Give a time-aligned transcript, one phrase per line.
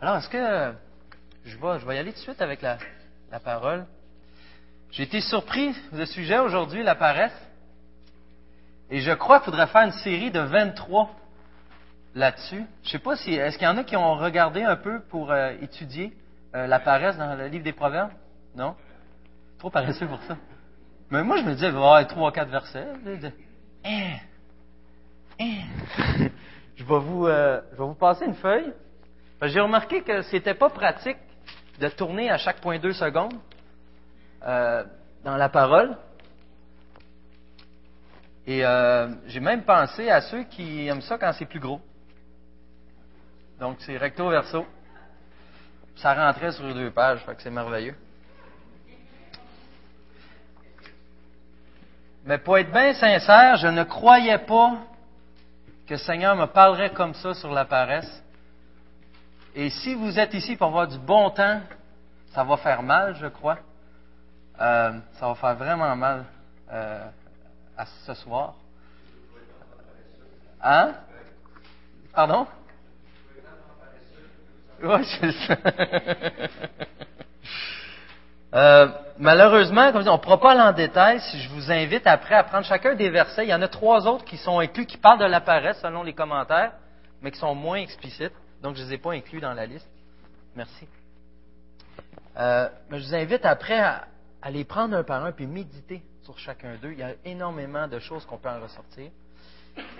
[0.00, 0.74] Alors, est-ce que
[1.44, 2.78] je vais, je vais y aller tout de suite avec la,
[3.42, 3.84] parole?
[4.92, 7.36] J'ai été surpris de sujet aujourd'hui, la paresse.
[8.90, 11.10] Et je crois qu'il faudrait faire une série de 23
[12.14, 12.64] là-dessus.
[12.84, 13.34] Je sais pas si.
[13.34, 16.16] Est-ce qu'il y en a qui ont regardé un peu pour euh, étudier
[16.54, 18.12] euh, la paresse dans le livre des Proverbes?
[18.54, 18.76] Non?
[19.58, 20.36] Trop paresseux pour ça.
[21.10, 22.86] Mais moi, je me disais, avoir trois quatre versets.
[23.84, 24.18] Hein?
[25.40, 25.64] Hein?
[26.76, 28.72] je, vais vous, euh, je vais vous passer une feuille.
[29.42, 31.18] J'ai remarqué que c'était pas pratique
[31.78, 33.34] de tourner à chaque point deux secondes
[34.44, 34.84] euh,
[35.22, 35.96] dans la parole.
[38.46, 41.80] Et euh, j'ai même pensé à ceux qui aiment ça quand c'est plus gros.
[43.60, 44.66] Donc c'est recto verso.
[45.96, 47.94] Ça rentrait sur deux pages, fait que c'est merveilleux.
[52.24, 54.78] Mais pour être bien sincère, je ne croyais pas
[55.86, 58.22] que le Seigneur me parlerait comme ça sur la paresse.
[59.60, 61.60] Et si vous êtes ici pour avoir du bon temps,
[62.28, 63.58] ça va faire mal, je crois.
[64.60, 66.26] Euh, ça va faire vraiment mal
[66.70, 67.04] euh,
[67.76, 68.54] à ce soir.
[70.62, 70.92] Hein?
[72.14, 72.46] Pardon?
[74.80, 75.56] Oui, c'est ça.
[78.54, 81.18] euh, malheureusement, comme je dis, on ne pourra pas aller en détail.
[81.18, 84.06] Si je vous invite après à prendre chacun des versets, il y en a trois
[84.06, 86.74] autres qui sont inclus, qui parlent de la paresse selon les commentaires,
[87.20, 88.30] mais qui sont moins explicites.
[88.62, 89.88] Donc, je ne les ai pas inclus dans la liste.
[90.54, 90.88] Merci.
[92.36, 94.06] Euh, mais je vous invite après à,
[94.42, 96.92] à, les prendre un par un puis méditer sur chacun d'eux.
[96.92, 99.10] Il y a énormément de choses qu'on peut en ressortir.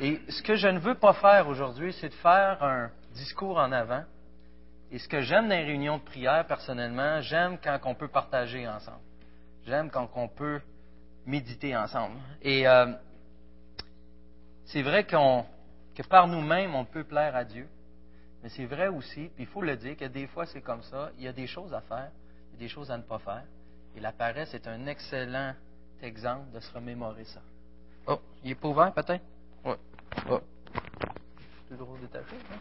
[0.01, 3.73] Et ce que je ne veux pas faire aujourd'hui, c'est de faire un discours en
[3.73, 4.05] avant.
[4.91, 8.67] Et ce que j'aime dans les réunions de prière, personnellement, j'aime quand on peut partager
[8.67, 9.01] ensemble.
[9.67, 10.61] J'aime quand on peut
[11.27, 12.17] méditer ensemble.
[12.41, 12.87] Et euh,
[14.65, 17.69] c'est vrai que par nous-mêmes, on peut plaire à Dieu.
[18.49, 21.11] Mais c'est vrai aussi, puis il faut le dire, que des fois c'est comme ça,
[21.19, 22.11] il y a des choses à faire,
[22.49, 23.45] il y a des choses à ne pas faire.
[23.95, 25.53] Et la paresse est un excellent
[26.01, 27.43] exemple de se remémorer ça.
[28.07, 29.23] Oh, il est pas ouvert peut-être?
[29.67, 29.75] Oui.
[30.31, 30.41] Oh.
[32.01, 32.57] Détaché, hein?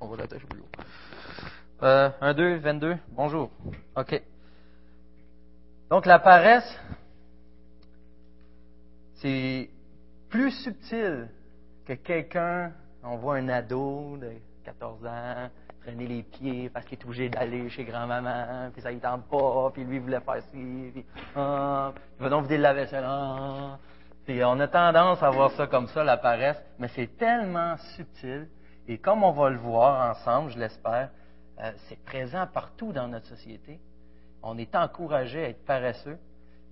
[0.00, 0.68] On va l'attacher plus haut.
[1.82, 3.50] Euh, 1, 2, 22, bonjour.
[3.96, 4.22] OK.
[5.90, 6.78] Donc la paresse,
[9.14, 9.68] c'est
[10.28, 11.28] plus subtil
[11.84, 14.16] que quelqu'un, on voit un ado
[14.64, 15.50] 14 ans,
[15.82, 19.70] traîner les pieds parce qu'il est obligé d'aller chez grand-maman, puis ça ne tente pas,
[19.72, 21.04] puis lui voulait faire ci, puis
[21.36, 23.04] ah, il va donc vider la vaisselle.
[23.06, 23.78] Ah.
[24.24, 28.48] Puis on a tendance à voir ça comme ça, la paresse, mais c'est tellement subtil,
[28.88, 31.10] et comme on va le voir ensemble, je l'espère,
[31.60, 33.78] euh, c'est présent partout dans notre société.
[34.42, 36.18] On est encouragé à être paresseux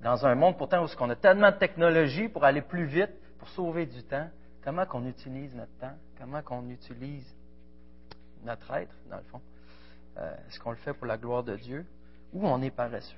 [0.02, 3.48] dans un monde pourtant où on a tellement de technologie pour aller plus vite, pour
[3.48, 4.28] sauver du temps.
[4.64, 5.94] Comment qu'on utilise notre temps?
[6.18, 7.26] Comment qu'on utilise
[8.44, 9.40] notre être, dans le fond.
[10.18, 11.86] Euh, Est-ce qu'on le fait pour la gloire de Dieu
[12.32, 13.16] ou on est paresseux?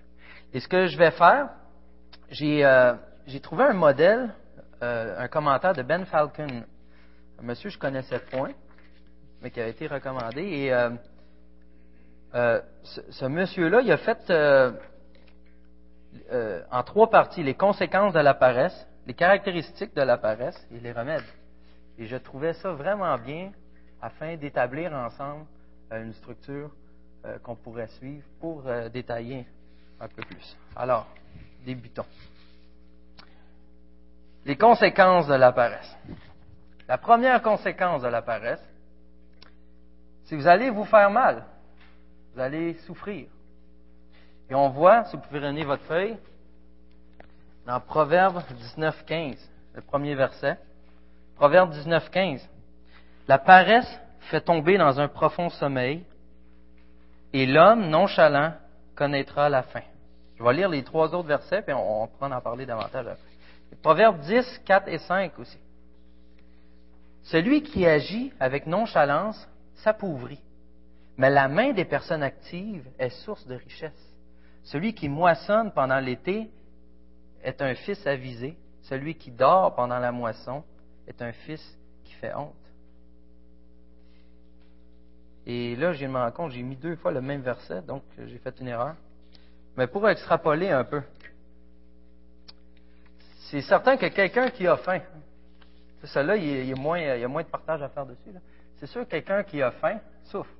[0.53, 1.51] Et ce que je vais faire,
[2.31, 2.95] j'ai euh,
[3.43, 4.33] trouvé un modèle,
[4.83, 6.65] euh, un commentaire de Ben Falcon,
[7.39, 8.53] un monsieur que je connaissais point,
[9.41, 10.43] mais qui a été recommandé.
[10.43, 10.73] Et
[12.33, 14.33] ce monsieur-là, il a fait
[16.71, 20.93] en trois parties les conséquences de la paresse, les caractéristiques de la paresse et les
[20.93, 21.25] remèdes.
[21.99, 23.53] Et je trouvais ça vraiment bien
[24.04, 25.47] afin d'établir ensemble
[25.91, 26.70] une structure
[27.25, 29.47] euh, qu'on pourrait suivre pour euh, détailler
[29.98, 30.56] un peu plus.
[30.76, 31.06] Alors,
[31.65, 32.04] débutons.
[34.44, 35.97] Les conséquences de la paresse.
[36.87, 38.62] La première conséquence de la paresse,
[40.25, 41.47] c'est que vous allez vous faire mal.
[42.34, 43.26] Vous allez souffrir.
[44.50, 46.19] Et on voit, si vous pouvez donner votre feuille,
[47.65, 50.59] dans Proverbe 19, 15, le premier verset.
[51.36, 52.50] Proverbe 19, 15.
[53.29, 56.05] La paresse fait tomber dans un profond sommeil,
[57.33, 58.55] et l'homme nonchalant
[58.95, 59.83] connaîtra la fin.
[60.37, 63.79] Je vais lire les trois autres versets, puis on, on pourra en parler davantage après.
[63.83, 65.59] Proverbe 10, 4 et 5 aussi.
[67.25, 70.41] Celui qui agit avec nonchalance s'appauvrit,
[71.17, 74.15] mais la main des personnes actives est source de richesse.
[74.65, 76.51] Celui qui moissonne pendant l'été
[77.43, 78.57] est un fils avisé.
[78.83, 80.63] Celui qui dort pendant la moisson
[81.07, 81.63] est un fils
[82.04, 82.54] qui fait honte.
[85.47, 88.39] Et là, je me rends compte, j'ai mis deux fois le même verset, donc j'ai
[88.39, 88.95] fait une erreur.
[89.77, 91.03] Mais pour extrapoler un peu,
[93.51, 95.01] c'est certain que quelqu'un qui a faim,
[96.05, 98.31] ça là, il y, a moins, il y a moins de partage à faire dessus.
[98.77, 100.51] C'est sûr que quelqu'un qui a faim souffre.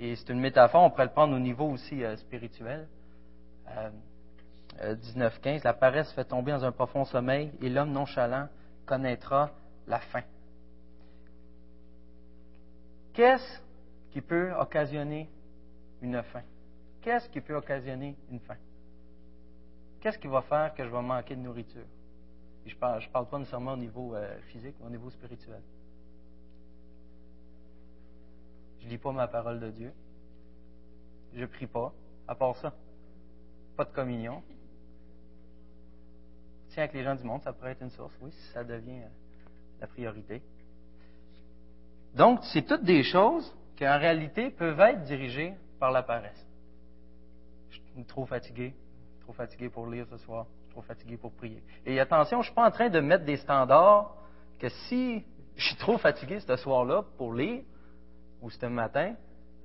[0.00, 2.86] Et c'est une métaphore, on pourrait le prendre au niveau aussi euh, spirituel.
[3.68, 3.90] Euh,
[4.82, 8.48] euh, 19.15, la paresse fait tomber dans un profond sommeil et l'homme nonchalant
[8.84, 9.50] connaîtra
[9.86, 10.22] la faim.
[13.12, 13.60] Qu'est-ce
[14.14, 15.28] qui peut occasionner
[16.00, 16.44] une faim?
[17.02, 18.56] Qu'est-ce qui peut occasionner une faim?
[20.00, 21.84] Qu'est-ce qui va faire que je vais manquer de nourriture?
[22.64, 25.60] je ne parle, pas nécessairement au niveau euh, physique, mais au niveau spirituel.
[28.80, 29.92] Je lis pas ma parole de Dieu.
[31.34, 31.92] Je prie pas.
[32.28, 32.72] À part ça,
[33.76, 34.42] pas de communion.
[36.68, 39.02] Tiens, avec les gens du monde, ça pourrait être une source, oui, si ça devient
[39.02, 39.08] euh,
[39.80, 40.40] la priorité.
[42.14, 46.46] Donc, c'est toutes des choses qui, en réalité, peuvent être dirigées par la paresse.
[47.70, 48.74] Je suis trop fatigué,
[49.20, 51.62] trop fatigué pour lire ce soir, trop fatigué pour prier.
[51.84, 54.14] Et attention, je ne suis pas en train de mettre des standards
[54.58, 55.24] que si
[55.56, 57.62] je suis trop fatigué ce soir-là pour lire,
[58.42, 59.14] ou ce matin,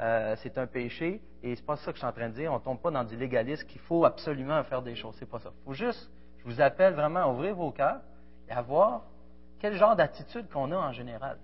[0.01, 2.53] euh, c'est un péché, et c'est pas ça que je suis en train de dire.
[2.53, 5.15] On tombe pas dans du légalisme qu'il faut absolument faire des choses.
[5.19, 5.51] C'est pas ça.
[5.61, 8.01] Il faut juste, je vous appelle vraiment à ouvrir vos cœurs
[8.47, 9.03] et à voir
[9.59, 11.37] quel genre d'attitude qu'on a en général.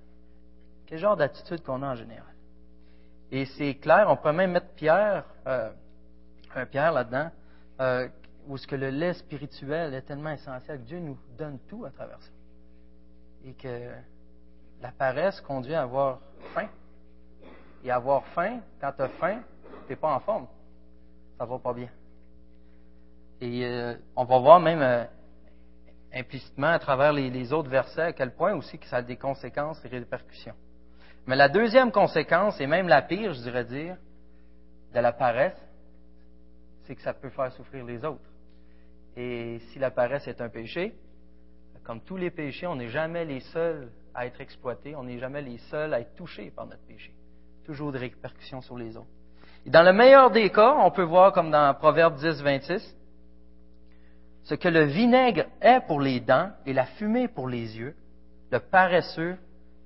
[0.85, 2.34] Quel genre d'attitude qu'on a en général.
[3.35, 5.69] Et c'est clair, on peut même mettre Pierre, euh,
[6.55, 7.29] un Pierre là-dedans,
[7.81, 8.07] euh,
[8.47, 11.89] où ce que le lait spirituel est tellement essentiel que Dieu nous donne tout à
[11.89, 12.31] travers ça.
[13.43, 13.91] Et que
[14.81, 16.21] la paresse conduit à avoir
[16.53, 16.69] faim.
[17.83, 19.41] Et avoir faim, quand tu as faim,
[19.85, 20.47] tu n'es pas en forme.
[21.37, 21.89] Ça va pas bien.
[23.41, 25.09] Et euh, on va voir même
[26.13, 29.83] implicitement à travers les, autres versets à quel point aussi que ça a des conséquences
[29.83, 30.55] et répercussions.
[31.27, 33.97] Mais la deuxième conséquence, et même la pire, je dirais dire,
[34.93, 35.57] de la paresse,
[36.85, 38.29] c'est que ça peut faire souffrir les autres.
[39.17, 40.93] Et si la paresse est un péché,
[41.83, 45.41] comme tous les péchés, on n'est jamais les seuls à être exploités, on n'est jamais
[45.41, 47.13] les seuls à être touchés par notre péché.
[47.65, 49.07] Toujours des répercussions sur les autres.
[49.65, 52.95] Et dans le meilleur des cas, on peut voir comme dans Proverbe 10, 26,
[54.43, 57.95] ce que le vinaigre est pour les dents et la fumée pour les yeux,
[58.51, 59.37] le paresseux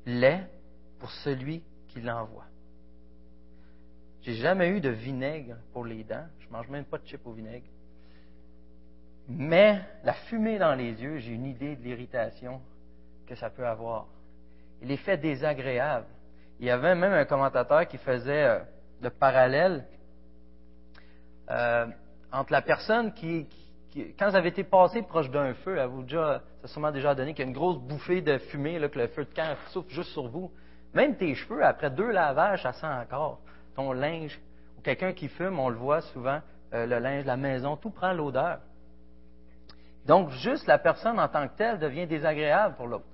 [0.06, 0.50] l'est
[1.00, 2.46] pour celui qui l'envoie.
[4.22, 6.28] J'ai jamais eu de vinaigre pour les dents.
[6.40, 7.66] Je mange même pas de chip au vinaigre.
[9.28, 12.62] Mais la fumée dans les yeux, j'ai une idée de l'irritation
[13.28, 14.08] que ça peut avoir.
[14.82, 16.08] Et l'effet désagréable.
[16.60, 18.60] Il y avait même un commentateur qui faisait euh,
[19.02, 19.86] le parallèle
[21.50, 21.86] euh,
[22.32, 23.48] entre la personne qui,
[24.18, 27.34] quand vous avez été passé proche d'un feu, vous déjà, ça a sûrement déjà donné
[27.34, 30.12] qu'il y a une grosse bouffée de fumée, que le feu de camp souffle juste
[30.12, 30.52] sur vous.
[30.94, 33.40] Même tes cheveux, après deux lavages, ça sent encore.
[33.76, 34.40] Ton linge,
[34.78, 36.42] ou quelqu'un qui fume, on le voit souvent,
[36.74, 38.60] euh, le linge, la maison, tout prend l'odeur.
[40.06, 43.06] Donc, juste la personne en tant que telle devient désagréable pour l'autre.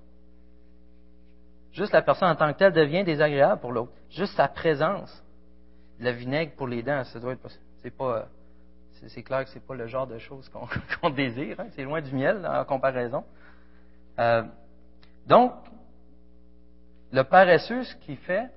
[1.74, 3.92] Juste la personne en tant que telle devient désagréable pour l'autre.
[4.10, 5.22] Juste sa présence.
[6.00, 7.50] Le vinaigre pour les dents, ça doit être
[7.82, 8.28] c'est pas
[9.08, 11.60] c'est clair que c'est pas le genre de choses qu'on désire.
[11.60, 11.68] Hein.
[11.76, 13.24] C'est loin du miel en comparaison.
[14.18, 14.44] Euh,
[15.28, 15.54] donc,
[17.16, 18.50] le paresseux, ce qu'il fait,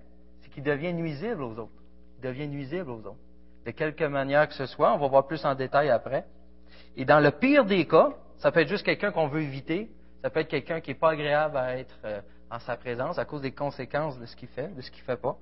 [0.43, 1.83] c'est qu'il devient nuisible aux autres.
[2.19, 3.21] Il devient nuisible aux autres.
[3.65, 6.27] De quelque manière que ce soit, on va voir plus en détail après.
[6.97, 9.89] Et dans le pire des cas, ça peut être juste quelqu'un qu'on veut éviter.
[10.23, 12.21] Ça peut être quelqu'un qui n'est pas agréable à être euh,
[12.51, 15.07] en sa présence à cause des conséquences de ce qu'il fait, de ce qu'il ne
[15.07, 15.37] fait pas.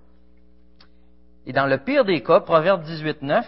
[1.47, 3.47] Et dans le pire des cas, Proverbe 18, 9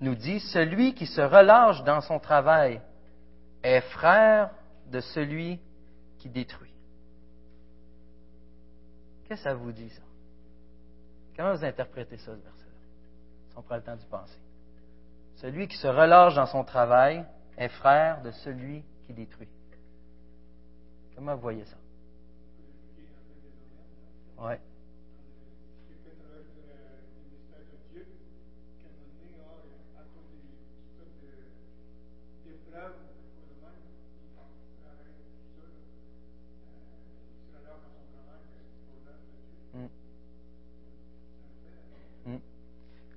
[0.00, 2.80] nous dit Celui qui se relâche dans son travail
[3.64, 4.50] est frère
[4.92, 5.58] de celui
[6.18, 6.67] qui détruit.
[9.28, 10.02] Qu'est-ce que ça vous dit, ça?
[11.36, 12.72] Comment vous interprétez ça, ce verset-là?
[13.50, 14.40] Si on prend le temps d'y penser.
[15.36, 17.24] Celui qui se relâche dans son travail
[17.56, 19.48] est frère de celui qui détruit.
[21.14, 21.76] Comment vous voyez ça?
[24.38, 24.54] Oui.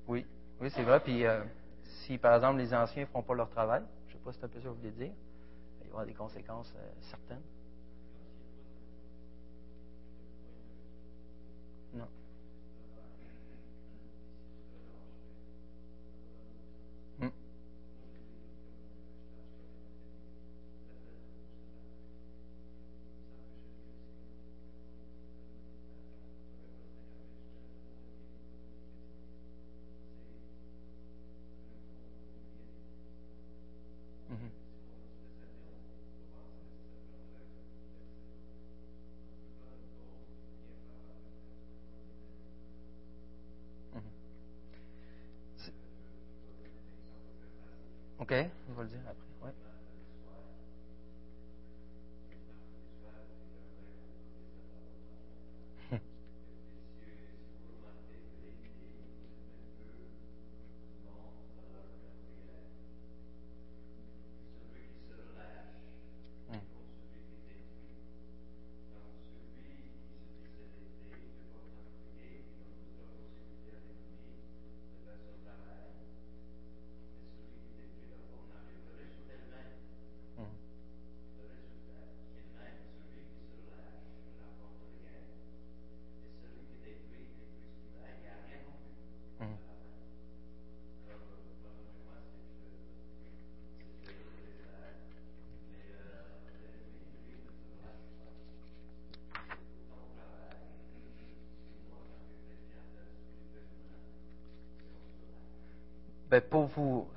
[0.07, 0.25] Oui,
[0.59, 0.99] oui, c'est vrai.
[0.99, 1.41] Puis euh,
[1.83, 4.39] si, par exemple, les anciens ne font pas leur travail, je ne sais pas si
[4.39, 6.91] c'est un peu ça que vous voulez dire, il va y avoir des conséquences euh,
[7.01, 7.41] certaines.
[48.21, 48.35] OK,
[48.69, 49.51] on va le dire après.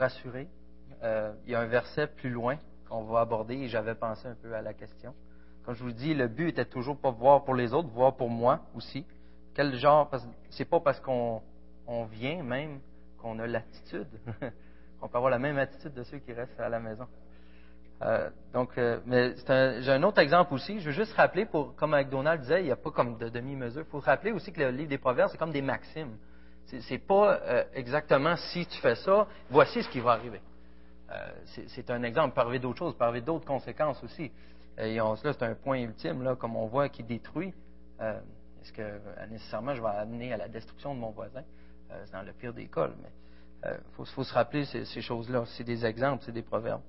[0.04, 0.48] Rassurer,
[1.02, 2.58] euh, il y a un verset plus loin
[2.88, 5.14] qu'on va aborder et j'avais pensé un peu à la question.
[5.64, 8.28] Comme je vous dis, le but était toujours pas voir pour les autres, voir pour
[8.28, 9.06] moi aussi.
[9.54, 10.10] Quel genre
[10.50, 11.40] C'est pas parce qu'on
[11.86, 12.80] on vient même
[13.18, 14.08] qu'on a l'attitude.
[15.00, 17.06] on peut avoir la même attitude de ceux qui restent à la maison.
[18.02, 19.34] Euh, donc, euh, mais
[19.80, 20.80] j'ai un autre exemple aussi.
[20.80, 23.30] Je veux juste rappeler, pour, comme avec Donald disait, il n'y a pas comme de
[23.30, 23.84] demi-mesure.
[23.86, 26.16] Il faut rappeler aussi que le livre des Proverbes, c'est comme des maximes.
[26.66, 30.40] C'est pas euh, exactement si tu fais ça, voici ce qui va arriver.
[31.46, 32.38] c'est un exemple.
[32.40, 34.30] Arriver d'autres choses, arriver d'autres conséquences aussi.
[34.76, 37.54] Et là, c'est un point ultime, là, comme on voit, qui détruit.
[38.00, 41.42] Est-ce que nécessairement je vais amener à la destruction de mon voisin?
[42.06, 42.88] c'est dans le pire des cas.
[43.00, 45.44] Mais il faut, se rappeler ces, choses-là.
[45.56, 46.82] C'est des exemples, c'est des proverbes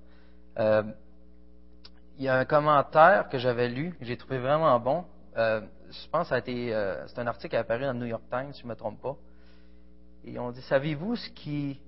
[2.18, 5.06] il y a un commentaire que j'avais lu, que j'ai trouvé vraiment bon.
[5.38, 8.24] Euh, je pense que euh, c'est un article qui a apparu dans le New York
[8.30, 9.16] Times, si je ne me trompe pas.
[10.26, 11.80] Et on dit, savez-vous ce qui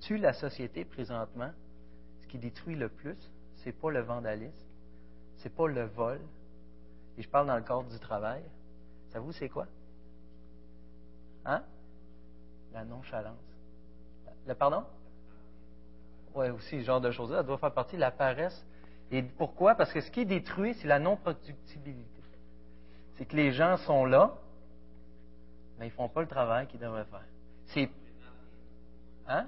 [0.00, 1.50] tue la société présentement,
[2.20, 3.16] ce qui détruit le plus,
[3.62, 4.68] c'est pas le vandalisme,
[5.36, 6.20] c'est pas le vol.
[7.16, 8.42] Et je parle dans le cadre du travail.
[9.10, 9.66] Savez-vous c'est quoi?
[11.44, 11.62] Hein?
[12.72, 13.38] La nonchalance.
[14.46, 14.84] Le pardon?
[16.34, 18.66] Oui, aussi, ce genre de choses-là, doit faire partie de la paresse
[19.10, 19.76] et pourquoi?
[19.76, 22.22] Parce que ce qui détruit, c'est la non-productibilité.
[23.14, 24.36] C'est que les gens sont là,
[25.78, 27.24] mais ils ne font pas le travail qu'ils devraient faire.
[27.66, 27.90] C'est.
[29.28, 29.46] Hein?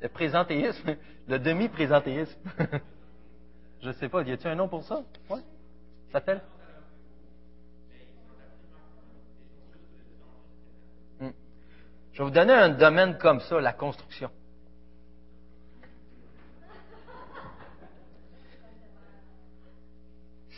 [0.00, 0.96] Le présentéisme,
[1.28, 2.38] le demi-présentéisme.
[3.82, 5.02] Je ne sais pas, y a-t-il un nom pour ça?
[5.28, 5.38] Ça
[6.12, 6.40] s'appelle?
[11.18, 11.30] Hmm.
[12.12, 14.30] Je vais vous donner un domaine comme ça, la construction.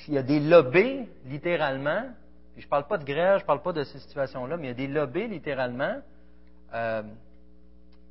[0.05, 2.03] s'il y a des lobbies, littéralement,
[2.53, 4.65] puis je ne parle pas de grève, je ne parle pas de ces situations-là, mais
[4.65, 6.03] il y a des lobbies, littéralement,
[6.75, 7.03] euh,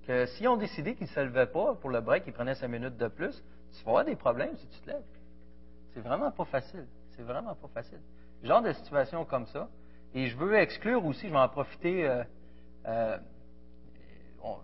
[0.07, 2.67] que si on décidé qu'ils ne se levaient pas pour le break, qu'ils prenaient cinq
[2.67, 3.43] minutes de plus,
[3.73, 5.03] tu vas avoir des problèmes si tu te lèves.
[5.93, 6.85] C'est vraiment pas facile.
[7.11, 7.99] C'est vraiment pas facile.
[8.43, 9.69] Genre de situation comme ça.
[10.13, 12.07] Et je veux exclure aussi, je vais en profiter.
[12.07, 12.23] Euh,
[12.85, 13.17] euh,
[14.43, 14.57] on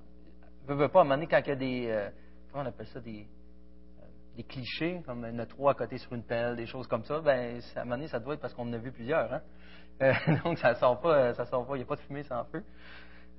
[0.67, 1.87] ne veut pas, à un moment donné, quand il y a des.
[1.89, 2.09] Euh,
[2.53, 3.27] on appelle ça Des
[4.39, 7.59] des clichés, comme une trois à côté sur une pelle, des choses comme ça, ben,
[7.75, 9.33] à un moment donné, ça doit être parce qu'on en a vu plusieurs.
[9.33, 9.41] Hein?
[10.01, 10.13] Euh,
[10.45, 12.63] donc, ça sort pas, ça sort pas, il n'y a pas de fumée sans feu.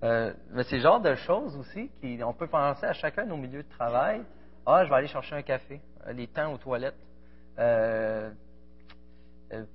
[0.03, 3.63] Euh, mais c'est le genre de choses aussi qu'on peut penser à chacun nos milieux
[3.63, 4.23] de travail.
[4.65, 6.95] Ah, je vais aller chercher un café, euh, les temps aux toilettes.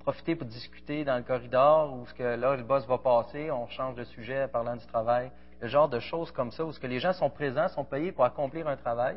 [0.00, 3.68] profiter pour discuter dans le corridor où ce que là le boss va passer, on
[3.68, 5.30] change de sujet parlant du travail,
[5.60, 8.10] le genre de choses comme ça où ce que les gens sont présents, sont payés
[8.10, 9.16] pour accomplir un travail,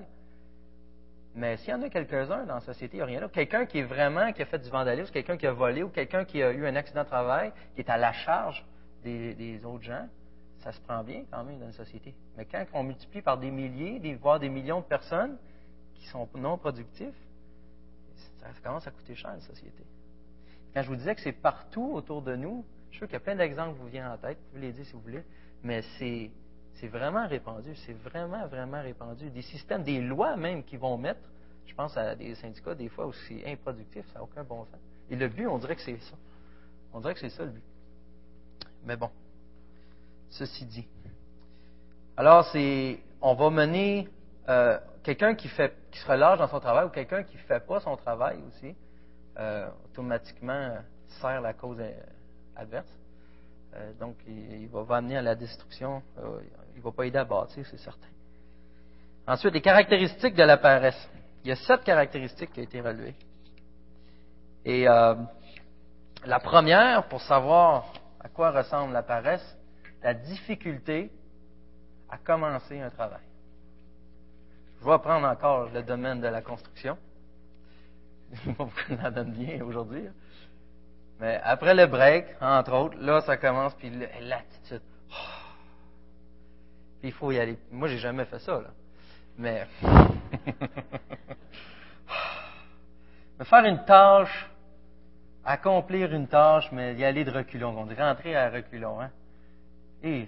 [1.35, 3.29] mais s'il y en a quelques-uns dans la société, il n'y a rien là.
[3.29, 6.25] Quelqu'un qui est vraiment, qui a fait du vandalisme, quelqu'un qui a volé ou quelqu'un
[6.25, 8.65] qui a eu un accident de travail, qui est à la charge
[9.03, 10.07] des, autres gens,
[10.59, 12.13] ça se prend bien quand même dans une société.
[12.37, 15.37] Mais quand on multiplie par des milliers, voire des millions de personnes
[15.95, 17.15] qui sont non productifs,
[18.39, 19.83] ça commence à coûter cher à une société.
[20.73, 23.17] Quand je vous disais que c'est partout autour de nous, je suis sûr qu'il y
[23.17, 25.23] a plein d'exemples qui vous viennent en tête, vous pouvez les dire si vous voulez,
[25.63, 26.31] mais c'est
[26.75, 29.29] c'est vraiment répandu, c'est vraiment, vraiment répandu.
[29.31, 31.19] Des systèmes, des lois même qui vont mettre,
[31.65, 34.79] je pense à des syndicats des fois aussi improductifs, ça n'a aucun bon sens.
[35.09, 36.15] Et le but, on dirait que c'est ça.
[36.93, 37.63] On dirait que c'est ça le but.
[38.85, 39.09] Mais bon,
[40.29, 40.88] ceci dit.
[42.17, 44.07] Alors, c'est, on va mener
[44.48, 47.65] euh, quelqu'un qui fait, qui se relâche dans son travail ou quelqu'un qui ne fait
[47.65, 48.75] pas son travail aussi,
[49.38, 50.77] euh, automatiquement
[51.21, 51.93] sert la cause euh,
[52.55, 52.91] adverse.
[54.00, 56.01] donc, il, va, amener à la destruction
[56.74, 58.07] il ne va pas aider à bâtir, c'est certain.
[59.27, 61.09] Ensuite, les caractéristiques de la paresse.
[61.43, 63.15] Il y a sept caractéristiques qui ont été relevées.
[64.65, 65.15] Et euh,
[66.25, 69.57] la première, pour savoir à quoi ressemble la paresse,
[70.01, 71.11] la difficulté
[72.09, 73.21] à commencer un travail.
[74.79, 76.97] Je vais prendre encore le domaine de la construction.
[78.33, 80.07] Je ça donne bien aujourd'hui.
[81.19, 83.91] Mais après le break, entre autres, là, ça commence, puis
[84.21, 84.81] l'attitude.
[85.11, 85.15] Oh,
[87.03, 87.57] il faut y aller.
[87.71, 88.69] Moi, j'ai jamais fait ça, là.
[89.37, 89.67] Mais.
[93.37, 94.49] mais faire une tâche,
[95.43, 97.77] accomplir une tâche, mais y aller de reculons.
[97.77, 99.11] On dit rentrer à reculons, hein.
[100.03, 100.27] Et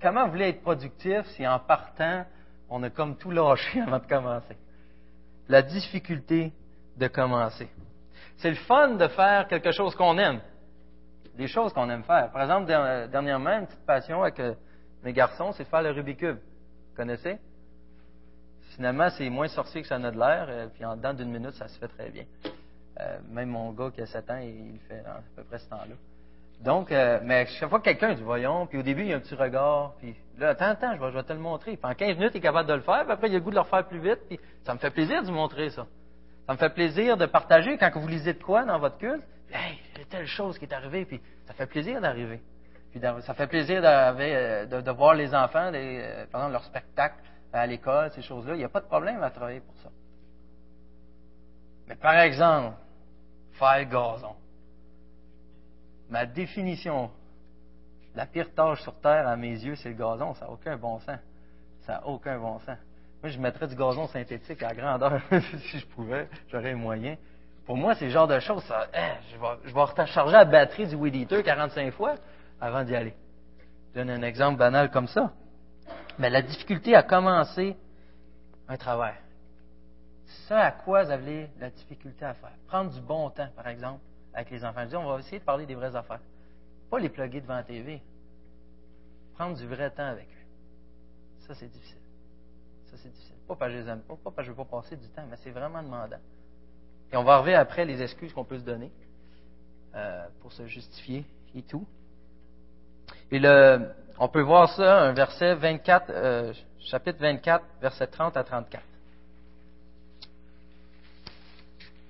[0.00, 2.24] comment vous voulez être productif si en partant,
[2.68, 4.56] on a comme tout lâché avant de commencer?
[5.48, 6.52] La difficulté
[6.96, 7.68] de commencer.
[8.38, 10.40] C'est le fun de faire quelque chose qu'on aime.
[11.36, 12.30] Des choses qu'on aime faire.
[12.30, 12.66] Par exemple,
[13.10, 14.54] dernièrement, une petite passion avec euh,
[15.02, 16.36] mes garçons, c'est de faire le Rubik's Cube.
[16.36, 17.38] Vous connaissez?
[18.74, 21.52] Finalement, c'est moins sorcier que ça n'a de l'air, euh, puis en dedans d'une minute,
[21.52, 22.24] ça se fait très bien.
[23.00, 25.94] Euh, même mon gars qui a 7 ans, il fait à peu près ce temps-là.
[26.60, 29.16] Donc, euh, mais chaque fois que quelqu'un dit voyons, puis au début, il y a
[29.16, 31.76] un petit regard, puis là, attends, attends, je vais, je vais te le montrer.
[31.76, 33.44] Puis en 15 minutes, il est capable de le faire, puis après, il a le
[33.44, 35.86] goût de le refaire plus vite, puis ça me fait plaisir de vous montrer ça.
[36.46, 39.22] Ça me fait plaisir de partager quand vous lisez de quoi dans votre culte.
[39.52, 42.42] Hey, y a telle chose qui est arrivée, puis ça fait plaisir d'arriver.
[42.90, 47.16] Puis ça fait plaisir euh, de, voir les enfants, des, euh, par exemple, leur spectacle
[47.52, 48.54] à l'école, ces choses-là.
[48.54, 49.88] Il n'y a pas de problème à travailler pour ça.
[51.88, 52.76] Mais par exemple,
[53.52, 54.34] faire gazon
[56.10, 57.10] ma définition,
[58.14, 60.34] la pire tâche sur Terre à mes yeux, c'est le gazon.
[60.34, 61.18] Ça n'a aucun bon sens.
[61.82, 62.76] Ça n'a aucun bon sens.
[63.22, 65.20] Moi, je mettrais du gazon synthétique à grandeur
[65.70, 66.28] si je pouvais.
[66.48, 67.16] J'aurais les moyens.
[67.64, 71.14] Pour moi, c'est le genre de choses, hein, je, vais, recharger la batterie du Weed
[71.14, 72.16] Eater 45 fois
[72.60, 73.14] avant d'y aller.
[73.90, 75.30] Je donne un exemple banal comme ça.
[76.18, 77.76] Mais la difficulté à commencer
[78.66, 79.14] un travail.
[80.48, 82.52] Ça à quoi vous avez la difficulté à faire.
[82.66, 84.00] Prendre du bon temps, par exemple
[84.34, 84.82] avec les enfants.
[84.84, 86.20] Je dis, on va essayer de parler des vraies affaires.
[86.90, 88.02] Pas les plugger devant la TV.
[89.34, 91.46] Prendre du vrai temps avec eux.
[91.46, 91.98] Ça, c'est difficile.
[92.86, 93.36] Ça, c'est difficile.
[93.46, 95.08] Pas parce que je les aime pas, pas parce que je veux pas passer du
[95.08, 96.18] temps, mais c'est vraiment demandant.
[97.12, 98.92] Et on va revenir après les excuses qu'on peut se donner
[99.94, 101.86] euh, pour se justifier et tout.
[103.32, 108.44] Et le, on peut voir ça, un verset 24, euh, chapitre 24, verset 30 à
[108.44, 108.82] 34.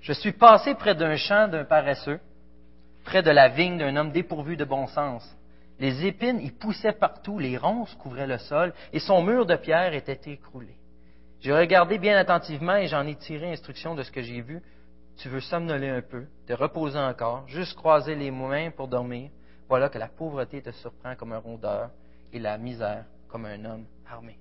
[0.01, 2.21] Je suis passé près d'un champ d'un paresseux,
[3.05, 5.37] près de la vigne d'un homme dépourvu de bon sens.
[5.79, 9.95] Les épines y poussaient partout, les ronces couvraient le sol, et son mur de pierre
[9.95, 10.75] était écroulé.
[11.41, 14.63] J'ai regardé bien attentivement et j'en ai tiré instruction de ce que j'ai vu.
[15.17, 19.31] Tu veux somnoler un peu, te reposer encore, juste croiser les mains pour dormir.
[19.69, 21.91] Voilà que la pauvreté te surprend comme un rondeur
[22.33, 24.39] et la misère comme un homme armé.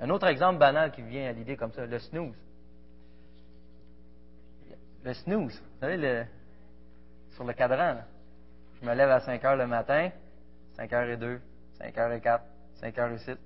[0.00, 2.36] Un autre exemple banal qui vient à l'idée comme ça, le snooze
[5.08, 5.54] le snooze.
[5.54, 6.24] Vous savez, le,
[7.32, 7.96] sur le cadran.
[8.80, 10.10] Je me lève à 5 heures le matin,
[10.76, 11.40] 5 h et 2,
[11.78, 12.44] 5 h et 4,
[12.74, 13.36] 5 h et 6.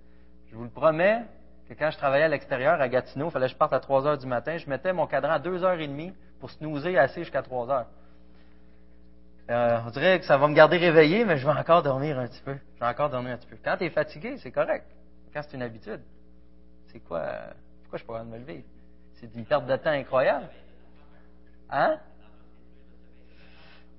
[0.51, 1.23] Je vous le promets
[1.69, 4.07] que quand je travaillais à l'extérieur, à Gatineau, il fallait que je parte à 3
[4.07, 7.21] heures du matin, je mettais mon cadran à 2 h et demie pour snoozer assez
[7.23, 7.87] jusqu'à 3 heures.
[9.51, 12.27] Euh, on dirait que ça va me garder réveillé, mais je vais encore dormir un
[12.27, 12.57] petit peu.
[12.75, 13.57] Je vais encore dormir un petit peu.
[13.65, 14.87] Quand tu es fatigué, c'est correct.
[15.33, 16.01] Quand c'est une habitude,
[16.89, 17.25] c'est quoi?
[17.83, 18.65] pourquoi je pourrais me lever?
[19.15, 20.49] C'est une perte de temps incroyable.
[21.75, 21.99] Hein?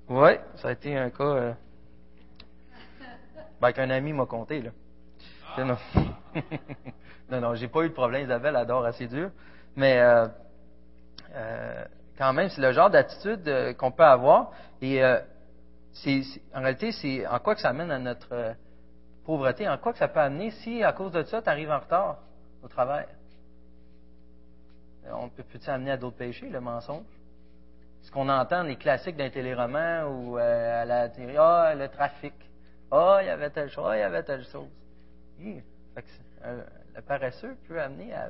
[0.08, 1.52] Oui, ça a été un cas euh,
[3.60, 4.62] ben, qu'un ami m'a conté.
[4.62, 4.70] Là.
[5.58, 5.76] Non,
[7.30, 8.22] non, non j'ai pas eu de problème.
[8.22, 9.32] Isabelle adore assez dur.
[9.74, 10.28] Mais euh,
[11.34, 11.84] euh,
[12.16, 14.52] quand même, c'est le genre d'attitude qu'on peut avoir.
[14.80, 15.02] Et
[15.92, 16.22] c'est,
[16.54, 18.54] en réalité, c'est en quoi que ça amène à notre
[19.24, 21.80] pauvreté, en quoi que ça peut amener si, à cause de ça, tu arrives en
[21.80, 22.18] retard
[22.62, 23.06] au travail?
[25.12, 27.02] On peut peut-être amener à d'autres péchés, le mensonge?
[28.04, 32.34] Ce qu'on entend, les classiques d'un téléroman ou euh, à la télé, ah, le trafic,
[32.90, 34.68] ah, il y avait telle chose, ah, il y avait telle chose.
[35.40, 36.62] Euh,
[36.94, 38.28] le paresseux peut amener à,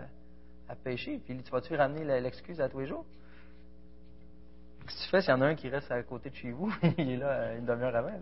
[0.68, 1.20] à pécher.
[1.24, 3.04] Puis tu vas-tu ramener l'excuse à tous les jours?
[4.86, 6.52] Qu'est-ce que tu fais s'il y en a un qui reste à côté de chez
[6.52, 6.72] vous?
[6.98, 8.12] il est là euh, une demi-heure avant.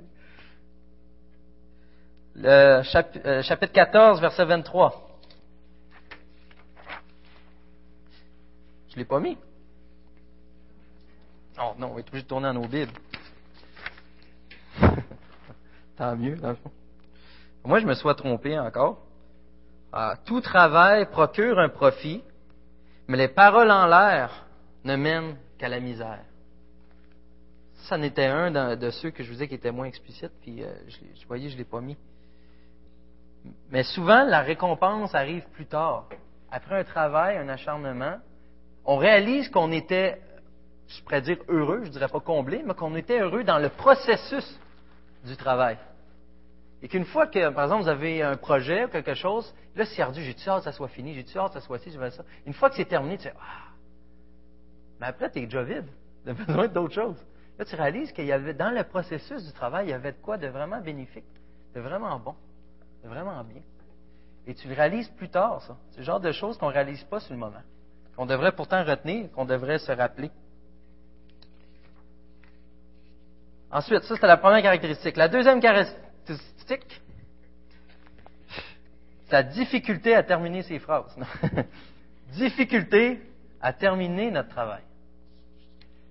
[2.34, 2.82] Le
[3.42, 5.18] chapitre 14, verset 23.
[8.88, 9.36] Je ne l'ai pas mis.
[11.64, 12.92] Oh non, on va être obligé de tourner à nos Bibles.
[15.96, 16.72] Tant mieux, dans le fond.
[17.64, 18.98] Moi, je me suis trompé encore.
[19.92, 22.24] Ah, tout travail procure un profit,
[23.06, 24.46] mais les paroles en l'air
[24.84, 26.24] ne mènent qu'à la misère.
[27.88, 30.72] Ça n'était un de ceux que je vous disais qui était moins explicite, puis euh,
[30.88, 31.96] je, je voyais, je ne l'ai pas mis.
[33.70, 36.08] Mais souvent, la récompense arrive plus tard.
[36.50, 38.18] Après un travail, un acharnement,
[38.84, 40.20] on réalise qu'on était
[40.96, 43.68] je pourrais dire heureux, je ne dirais pas comblé, mais qu'on était heureux dans le
[43.68, 44.58] processus
[45.24, 45.78] du travail.
[46.82, 50.02] Et qu'une fois que, par exemple, vous avez un projet ou quelque chose, là, c'est
[50.02, 52.24] ardu, j'ai-tu hâte que ça soit fini, j'ai-tu hâte que ça soit ci, veux ça.
[52.44, 53.72] Une fois que c'est terminé, tu sais, ah!
[55.00, 55.86] Mais après, tu es déjà vide.
[56.24, 57.16] Tu as besoin d'autre chose.
[57.58, 60.18] Là, tu réalises qu'il y avait, dans le processus du travail, il y avait de
[60.18, 61.24] quoi de vraiment bénéfique,
[61.74, 62.36] de vraiment bon,
[63.02, 63.62] de vraiment bien.
[64.46, 65.76] Et tu le réalises plus tard, ça.
[65.90, 67.62] C'est le genre de choses qu'on ne réalise pas sur le moment.
[68.16, 70.30] Qu'on devrait pourtant retenir, qu'on devrait se rappeler.
[73.72, 75.16] Ensuite, ça, c'est la première caractéristique.
[75.16, 77.02] La deuxième caractéristique,
[79.30, 81.16] sa difficulté à terminer ses phrases.
[82.34, 83.18] difficulté
[83.62, 84.82] à terminer notre travail.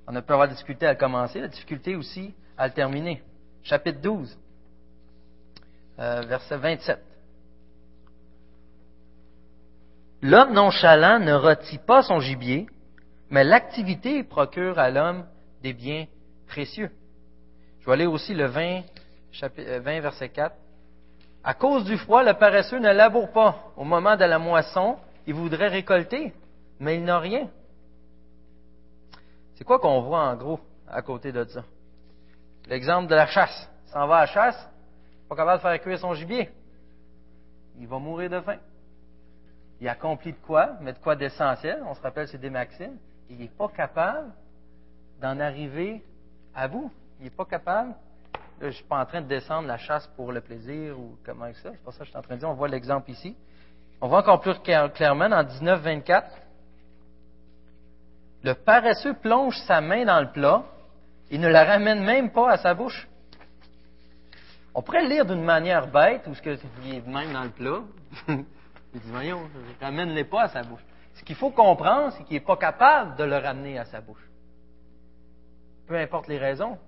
[0.07, 3.21] On a pu avoir difficulté à le commencer, la difficulté aussi à le terminer.
[3.63, 4.37] Chapitre 12,
[5.99, 6.99] euh, verset 27.
[10.23, 12.67] L'homme nonchalant ne rôtit pas son gibier,
[13.29, 15.25] mais l'activité procure à l'homme
[15.61, 16.05] des biens
[16.47, 16.89] précieux.
[17.81, 18.83] Je vais aller aussi le 20,
[19.31, 20.55] chapitre, 20 verset 4.
[21.43, 23.71] À cause du froid, le paresseux ne laboure pas.
[23.75, 26.31] Au moment de la moisson, il voudrait récolter,
[26.79, 27.49] mais il n'a rien.
[29.55, 31.63] C'est quoi qu'on voit en gros à côté de ça?
[32.67, 33.67] L'exemple de la chasse.
[33.87, 34.69] Il s'en va à la chasse,
[35.27, 36.49] pas capable de faire cuire son gibier.
[37.79, 38.57] Il va mourir de faim.
[39.79, 41.81] Il accomplit de quoi, mais de quoi d'essentiel?
[41.87, 42.97] On se rappelle, c'est des maximes.
[43.31, 44.31] Il n'est pas capable
[45.19, 46.03] d'en arriver
[46.53, 46.91] à bout.
[47.21, 47.93] Il n'est pas capable.
[48.59, 51.53] je ne suis pas en train de descendre la chasse pour le plaisir ou comment
[51.53, 51.69] ça.
[51.71, 52.49] C'est pas ça que je suis en train de dire.
[52.49, 53.35] On voit l'exemple ici.
[54.01, 56.23] On voit encore plus clairement dans 19-24.
[58.41, 60.63] Le paresseux plonge sa main dans le plat.
[61.29, 63.07] Il ne la ramène même pas à sa bouche.
[64.73, 67.51] On pourrait le lire d'une manière bête, ou ce que il est même dans le
[67.51, 67.81] plat.
[68.29, 69.47] il dit, voyons,
[69.79, 70.81] ramène-les pas à sa bouche.
[71.13, 74.27] Ce qu'il faut comprendre, c'est qu'il n'est pas capable de le ramener à sa bouche.
[75.87, 76.79] Peu importe les raisons.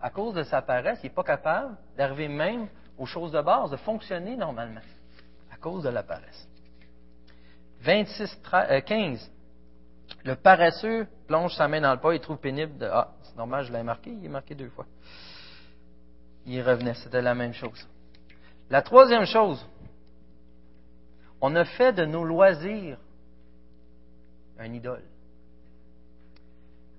[0.00, 3.70] À cause de sa paresse, il n'est pas capable d'arriver même aux choses de base,
[3.70, 4.80] de fonctionner normalement.
[5.50, 6.48] À cause de la paresse.
[7.80, 8.40] 26,
[8.86, 9.30] 15.
[10.24, 12.86] Le paresseux plonge sa main dans le pas et trouve pénible de.
[12.86, 14.86] Ah, c'est normal, je l'ai marqué, il est marqué deux fois.
[16.46, 17.86] Il revenait, c'était la même chose.
[18.70, 19.64] La troisième chose,
[21.40, 22.98] on a fait de nos loisirs
[24.58, 25.02] un idole.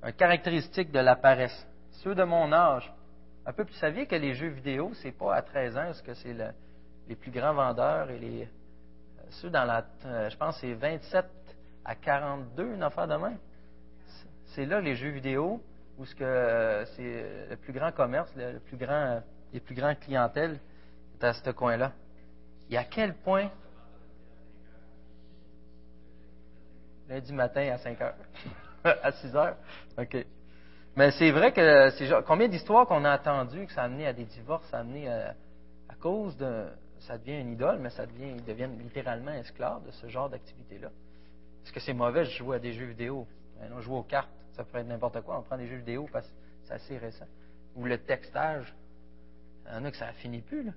[0.03, 1.67] Une caractéristique de la paresse.
[2.03, 2.93] Ceux de mon âge,
[3.45, 6.13] un peu, plus saviez que les jeux vidéo, c'est pas à 13 ans, parce que
[6.13, 6.35] c'est
[7.07, 8.49] les plus grands vendeurs et les,
[9.31, 11.25] ceux dans la, euh, je pense, c'est 27
[11.83, 13.33] à 42, une affaire de main.
[14.53, 15.61] C'est là les jeux vidéo
[15.97, 19.99] où ce que euh, c'est le plus grand commerce, le, plus grand, les plus grandes
[19.99, 20.59] clientèles,
[21.13, 21.93] c'est à ce coin-là.
[22.69, 23.49] Et à quel point?
[27.09, 28.15] Lundi matin à 5 heures,
[28.83, 29.55] à 6 heures,
[29.97, 30.25] ok.
[30.97, 34.25] Mais c'est vrai que combien d'histoires qu'on a entendues que ça a amené à des
[34.25, 35.35] divorces, ça a amené à,
[35.87, 36.65] à cause de
[37.01, 40.89] ça devient une idole, mais ça devient, ils deviennent littéralement esclaves de ce genre d'activité-là.
[41.63, 43.27] Est-ce que c'est mauvais de jouer à des jeux vidéo?
[43.59, 45.37] Ben on joue aux cartes, ça pourrait être n'importe quoi.
[45.37, 46.33] On prend des jeux vidéo parce que
[46.63, 47.27] c'est assez récent.
[47.75, 48.73] Ou le textage.
[49.67, 50.63] Il y en a que ça finit plus.
[50.63, 50.71] Là.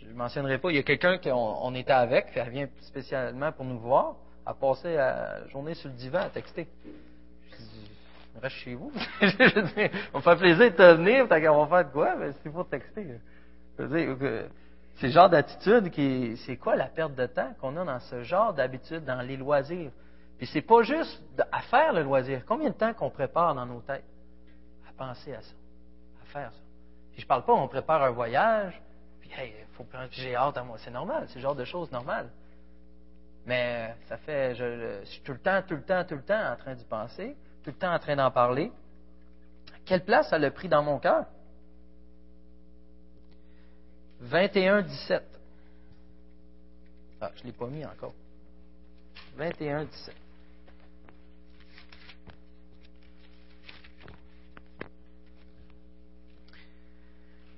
[0.00, 0.70] Je ne mentionnerai pas.
[0.70, 4.94] Il y a quelqu'un qu'on était avec, elle vient spécialement pour nous voir, a passé
[4.94, 6.68] la journée sur le divan à texter.
[7.50, 7.90] Je dis,
[8.40, 8.92] reste chez vous.
[10.14, 12.16] on fait plaisir de te venir, t'as qu'à va faire de quoi?
[12.16, 13.18] Mais c'est pour texter.
[13.78, 18.22] C'est le genre d'attitude qui, c'est quoi la perte de temps qu'on a dans ce
[18.22, 19.90] genre d'habitude, dans les loisirs?
[20.38, 21.22] Puis c'est pas juste
[21.52, 22.42] à faire le loisir.
[22.46, 24.04] Combien de temps qu'on prépare dans nos têtes
[24.88, 25.54] à penser à ça,
[26.22, 26.58] à faire ça?
[27.12, 28.80] Puis je parle pas, on prépare un voyage,
[29.20, 30.76] puis hey, faut j'ai hâte à moi.
[30.78, 32.28] C'est normal, c'est le genre de choses normales.
[33.46, 36.56] Mais ça fait, je, suis tout le temps, tout le temps, tout le temps en
[36.56, 38.70] train d'y penser, tout le temps en train d'en parler.
[39.84, 41.26] Quelle place ça a pris dans mon cœur?
[44.20, 45.24] 21, 17.
[47.20, 48.14] Ah, je ne l'ai pas mis encore.
[49.36, 50.14] 21, 17.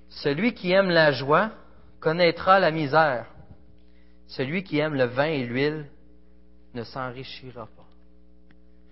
[0.08, 1.50] Celui qui aime la joie
[2.00, 3.26] connaîtra la misère.
[4.26, 5.86] Celui qui aime le vin et l'huile
[6.72, 7.86] ne s'enrichira pas.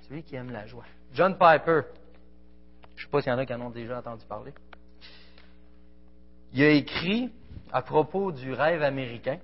[0.07, 0.85] Celui qui aime la joie.
[1.13, 1.83] John Piper,
[2.95, 4.53] je ne sais pas s'il y en a qui en ont déjà entendu parler.
[6.53, 7.33] Il a écrit
[7.73, 9.39] à propos du rêve américain.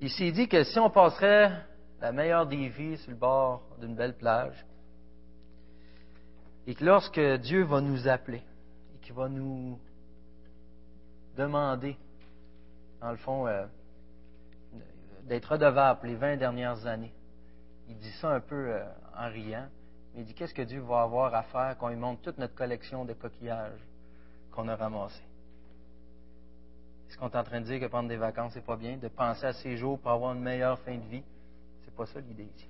[0.00, 1.52] Il s'est dit que si on passerait
[2.00, 4.64] la meilleure des vies sur le bord d'une belle plage,
[6.66, 8.42] et que lorsque Dieu va nous appeler,
[9.02, 9.78] qui va nous
[11.36, 11.96] demander,
[13.00, 13.66] dans le fond, euh,
[15.24, 17.12] d'être redevable les 20 dernières années.
[17.90, 18.84] Il dit ça un peu euh,
[19.16, 19.68] en riant,
[20.14, 22.54] mais il dit qu'est-ce que Dieu va avoir à faire quand il monte toute notre
[22.54, 23.80] collection de coquillages
[24.52, 25.20] qu'on a ramassés?
[27.08, 28.96] Est-ce qu'on est en train de dire que prendre des vacances, c'est pas bien?
[28.96, 31.24] De penser à ces jours pour avoir une meilleure fin de vie?
[31.84, 32.68] C'est pas ça l'idée ici.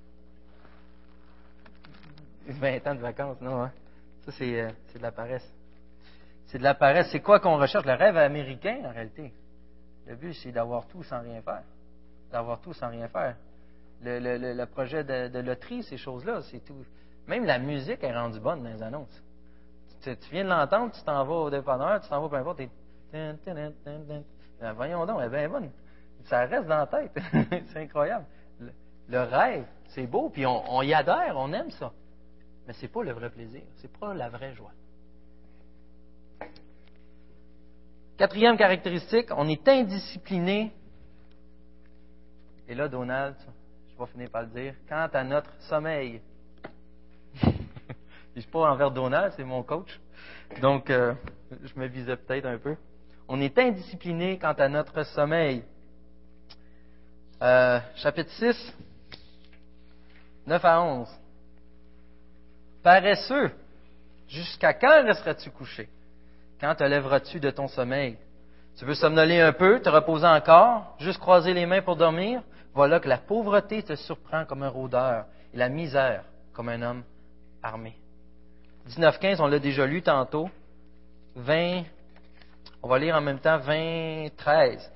[2.46, 3.72] 20 ans de vacances, non, hein?
[4.24, 5.46] Ça, c'est, euh, c'est de la paresse.
[6.46, 7.09] C'est de la paresse.
[7.12, 7.85] C'est quoi qu'on recherche?
[7.85, 9.35] Le rêve américain, en réalité.
[10.06, 11.62] Le but, c'est d'avoir tout sans rien faire.
[12.33, 13.37] D'avoir tout sans rien faire.
[14.02, 16.84] Le, projet de, loterie, ces choses-là, c'est tout.
[17.26, 19.22] Même la musique est rendue bonne dans les annonces.
[20.02, 22.62] Tu, viens de l'entendre, tu t'en vas au dépanneur, tu t'en vas peu importe,
[23.12, 25.70] ben, voyons donc, elle est bien bonne.
[26.24, 27.12] Ça reste dans la tête.
[27.72, 28.24] c'est incroyable.
[29.08, 31.92] Le, rêve, c'est beau, puis on, on, y adhère, on aime ça.
[32.66, 34.72] Mais c'est pas le vrai plaisir, c'est pas la vraie joie.
[38.16, 40.72] Quatrième caractéristique, on est indiscipliné.
[42.68, 43.34] Et là, Donald,
[44.00, 46.20] je vais finir par le dire, quant à notre sommeil.
[47.42, 47.48] je
[48.36, 50.00] ne suis pas envers Donald, c'est mon coach.
[50.60, 51.14] Donc, euh,
[51.62, 52.76] je me visais peut-être un peu.
[53.28, 55.62] On est indiscipliné quant à notre sommeil.
[57.42, 58.74] Euh, chapitre 6,
[60.46, 61.08] 9 à 11.
[62.82, 63.50] Paresseux,
[64.28, 65.88] jusqu'à quand resteras-tu couché?
[66.58, 68.16] Quand te lèveras-tu de ton sommeil?
[68.78, 72.42] Tu veux somnoler un peu, te reposer encore, juste croiser les mains pour dormir?
[72.74, 77.02] Voilà que la pauvreté te surprend comme un rôdeur et la misère comme un homme
[77.62, 77.96] armé.
[78.88, 80.48] 19-15, on l'a déjà lu tantôt.
[81.37, 81.85] 20,
[82.83, 84.92] on va lire en même temps 20, 13.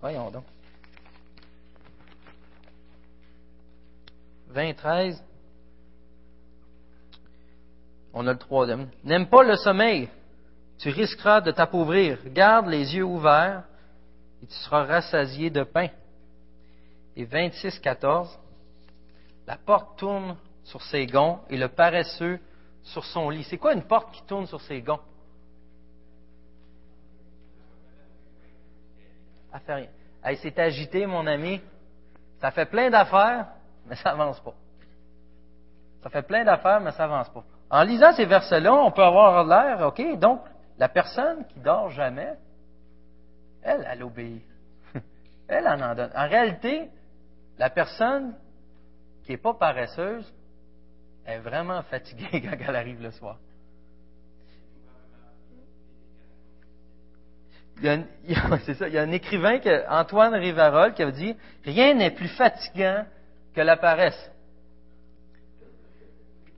[0.00, 0.44] Voyons donc.
[4.48, 5.22] 20, 13.
[8.12, 8.88] On a le troisième.
[9.04, 10.08] N'aime pas le sommeil.
[10.78, 12.18] Tu risqueras de t'appauvrir.
[12.26, 13.64] Garde les yeux ouverts
[14.42, 15.88] et tu seras rassasié de pain.
[17.16, 18.38] Et 26, 14.
[19.46, 22.38] La porte tourne sur ses gonds et le paresseux
[22.82, 23.44] sur son lit.
[23.44, 25.00] C'est quoi une porte qui tourne sur ses gonds?
[29.54, 29.88] Elle fait rien.
[30.22, 31.60] Elle s'est agitée, mon ami.
[32.40, 33.46] Ça fait plein d'affaires,
[33.86, 34.54] mais ça avance pas.
[36.02, 37.44] Ça fait plein d'affaires, mais ça avance pas.
[37.70, 40.40] En lisant ces versets-là, on peut avoir l'air, OK, donc
[40.78, 42.34] la personne qui dort jamais,
[43.62, 44.44] elle, elle obéit.
[45.48, 46.10] Elle en en donne.
[46.14, 46.88] En réalité,
[47.58, 48.34] la personne
[49.24, 50.32] qui n'est pas paresseuse
[51.24, 53.38] est vraiment fatiguée quand elle arrive le soir.
[57.78, 59.58] Il y, a un, écrivain,
[59.90, 63.04] Antoine Rivarol, qui a dit Rien n'est plus fatigant
[63.54, 64.30] que la paresse.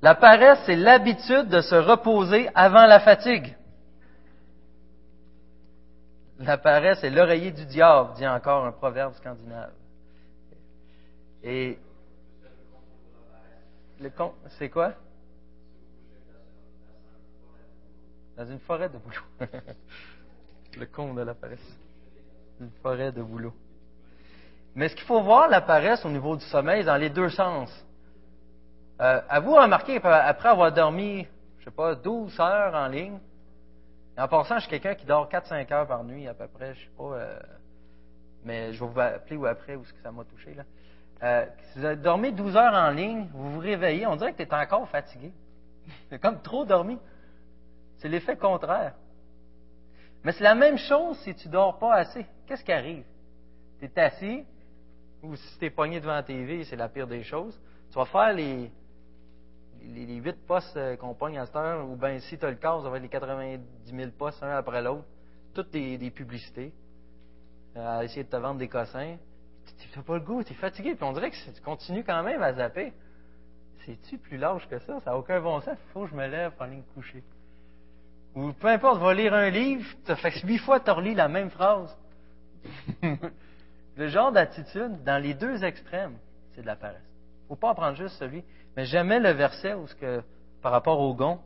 [0.00, 3.56] La paresse, c'est l'habitude de se reposer avant la fatigue.
[6.38, 9.72] La paresse est l'oreiller du diable, dit encore un proverbe scandinave.
[11.42, 11.78] Et
[14.00, 14.92] le con, c'est quoi?
[18.36, 19.50] Dans une forêt de boulot.
[20.78, 21.78] le con de la paresse.
[22.60, 23.54] Une forêt de boulot.
[24.74, 27.70] Mais ce qu'il faut voir la paresse au niveau du sommeil dans les deux sens.
[29.00, 31.26] Euh, à vous remarquer, après avoir dormi,
[31.58, 33.18] je sais pas, 12 heures en ligne,
[34.16, 36.80] en passant, je suis quelqu'un qui dort 4-5 heures par nuit à peu près, je
[36.80, 37.38] sais pas, euh,
[38.44, 40.64] mais je vais vous appeler ou après où ce que ça m'a touché là.
[41.22, 44.48] Euh, si vous dormi 12 heures en ligne, vous vous réveillez, on dirait que tu
[44.48, 45.32] es encore fatigué.
[46.08, 46.98] C'est comme trop dormi.
[47.98, 48.94] C'est l'effet contraire.
[50.24, 52.26] Mais c'est la même chose si tu dors pas assez.
[52.46, 53.04] Qu'est-ce qui arrive?
[53.78, 54.44] Tu es assis,
[55.22, 57.58] ou si tu es pogné devant la TV, c'est la pire des choses.
[57.90, 58.70] Tu vas faire les,
[59.82, 62.56] les, huit postes euh, qu'on pogne à cette heure, ou bien si tu as le
[62.56, 63.60] cas, ça va être les 90
[63.94, 65.04] 000 postes un après l'autre.
[65.54, 66.72] Toutes des, publicités.
[67.76, 69.16] Euh, essayer de te vendre des cossins.
[69.78, 72.22] Tu n'as pas le goût, tu es fatigué, puis on dirait que tu continues quand
[72.22, 72.92] même à zapper.
[73.84, 75.00] C'est-tu plus large que ça?
[75.00, 75.76] Ça n'a aucun bon sens.
[75.88, 77.22] Il faut que je me lève pour aller me coucher.
[78.34, 81.50] Ou peu importe, va lire un livre, as fait huit fois tu relis la même
[81.50, 81.96] phrase.
[83.96, 86.18] le genre d'attitude, dans les deux extrêmes,
[86.54, 87.02] c'est de la paresse.
[87.02, 88.44] Il ne faut pas en prendre juste celui.
[88.76, 90.22] Mais jamais le verset où que,
[90.60, 91.40] par rapport au gond,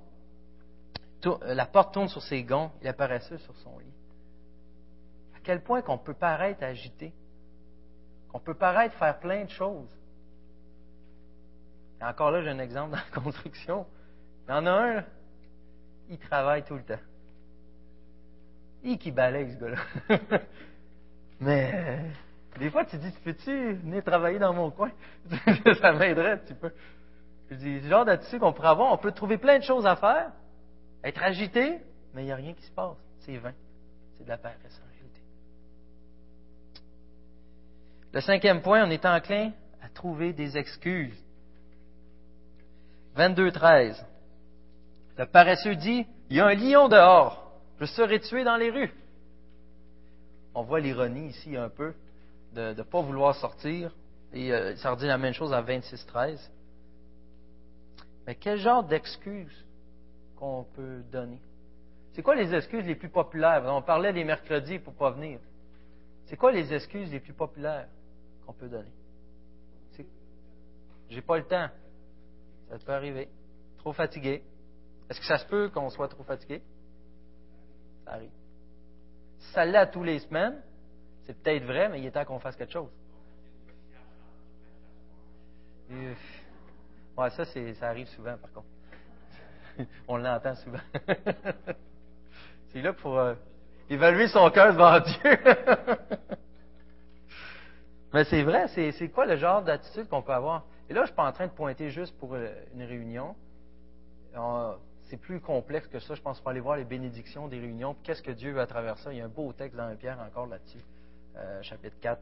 [1.43, 3.95] la porte tourne sur ses gonds, il apparaît sur son lit.
[5.37, 7.13] À quel point qu'on peut paraître agité,
[8.33, 9.88] qu'on peut paraître faire plein de choses.
[12.01, 13.87] Encore là, j'ai un exemple dans la construction.
[14.49, 15.05] Il y en a un,
[16.11, 17.01] il travaille tout le temps.
[18.83, 20.18] Il qui balaye, ce gars-là.
[21.40, 22.01] Mais
[22.59, 24.90] des fois, tu dis, peux-tu venir travailler dans mon coin?
[25.81, 26.73] Ça m'aiderait un petit peu.
[27.51, 29.95] Je dis, ce genre d'attitude qu'on pourrait avoir, on peut trouver plein de choses à
[29.95, 30.33] faire,
[31.05, 31.81] être agité,
[32.14, 32.97] mais il n'y a rien qui se passe.
[33.21, 33.55] C'est vain.
[34.14, 35.21] C'est de la paresse en réalité.
[38.12, 41.18] Le cinquième point, on est enclin à trouver des excuses.
[43.16, 44.05] 22-13.
[45.18, 48.92] Le paresseux dit, il y a un lion dehors, je serai tué dans les rues.
[50.55, 51.94] On voit l'ironie ici un peu
[52.55, 53.94] de ne pas vouloir sortir.
[54.35, 56.38] Et euh, ça redit la même chose à 26-13.
[58.27, 59.64] Mais quel genre d'excuses
[60.37, 61.40] qu'on peut donner?
[62.14, 63.62] C'est quoi les excuses les plus populaires?
[63.66, 65.38] On parlait des mercredis pour ne pas venir.
[66.27, 67.88] C'est quoi les excuses les plus populaires?
[68.53, 68.93] Peut donner?
[71.09, 71.69] J'ai pas le temps.
[72.71, 73.29] Ça peut arriver.
[73.79, 74.43] Trop fatigué.
[75.11, 76.62] Est-ce que ça se peut qu'on soit trop fatigué?
[78.05, 78.31] Ça arrive.
[79.53, 80.62] Ça l'est tous les semaines,
[81.27, 82.88] c'est peut-être vrai, mais il est temps qu'on fasse quelque chose.
[85.91, 88.69] Ouais, ça, ça arrive souvent, par contre.
[90.09, 90.79] On l'entend souvent.
[92.69, 93.35] c'est là pour euh,
[93.91, 95.38] évaluer son cœur devant Dieu.
[98.12, 100.64] Mais c'est vrai, c'est quoi le genre d'attitude qu'on peut avoir?
[100.88, 103.35] Et là, je ne suis pas en train de pointer juste pour euh, une réunion.
[105.09, 106.14] c'est plus complexe que ça.
[106.14, 107.96] Je pense faut aller voir les bénédictions des réunions.
[108.03, 109.12] Qu'est-ce que Dieu veut à travers ça?
[109.12, 110.85] Il y a un beau texte dans Pierre encore là-dessus,
[111.37, 112.20] euh, chapitre 4,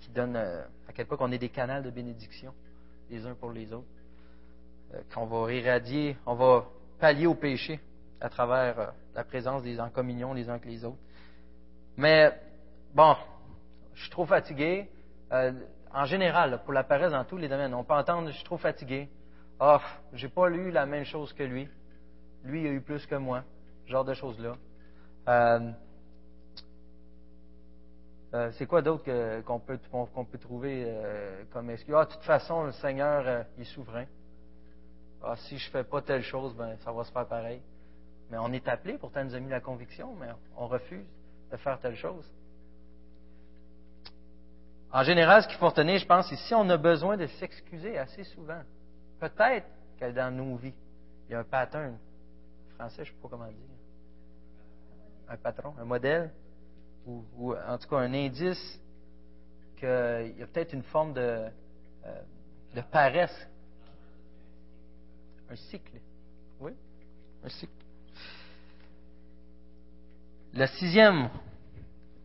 [0.00, 2.52] qui donne euh, à quel point on est des canaux de bénédiction
[3.10, 3.86] les uns pour les autres.
[4.94, 6.66] Euh, qu'on va irradier, on va
[6.98, 7.80] pallier au péché
[8.20, 10.98] à travers la présence des en communion les uns avec les autres.
[11.96, 12.32] Mais
[12.94, 13.16] bon,
[13.94, 14.88] je suis trop fatigué.
[15.30, 18.58] En général, pour la paresse dans tous les domaines, on peut entendre je suis trop
[18.58, 19.08] fatigué.
[19.60, 19.80] Ah,
[20.12, 21.68] j'ai pas lu la même chose que lui.
[22.44, 23.44] Lui, il a eu plus que moi.
[23.86, 24.56] Ce genre de choses-là.
[25.28, 25.70] Euh,
[28.34, 29.04] euh, c'est quoi d'autre
[29.42, 29.78] qu'on peut,
[30.38, 31.94] trouver euh, comme excuse?
[31.96, 34.06] Ah, de toute façon, le Seigneur est souverain.
[35.22, 37.62] Ah, si je fais pas telle chose, ben ça va se faire pareil.
[38.30, 41.06] Mais on est appelé, pourtant il nous a mis la conviction, mais on refuse
[41.50, 42.30] de faire telle chose.
[44.94, 48.22] En général, ce qu'il faut retenir, je pense, si on a besoin de s'excuser assez
[48.22, 48.62] souvent,
[49.18, 49.66] peut-être
[49.98, 50.72] que dans nos vies,
[51.28, 51.98] il y a un pattern.
[52.70, 53.56] En français, je ne sais pas comment dire.
[55.28, 56.30] Un patron, un modèle,
[57.06, 58.80] ou, en tout cas un indice
[59.76, 59.88] qu'il
[60.38, 61.48] y a peut-être une forme de,
[62.06, 62.22] euh,
[62.76, 63.48] de paresse.
[65.50, 65.98] Un cycle.
[66.60, 66.70] Oui,
[67.42, 67.72] un cycle.
[70.52, 71.30] Le sixième,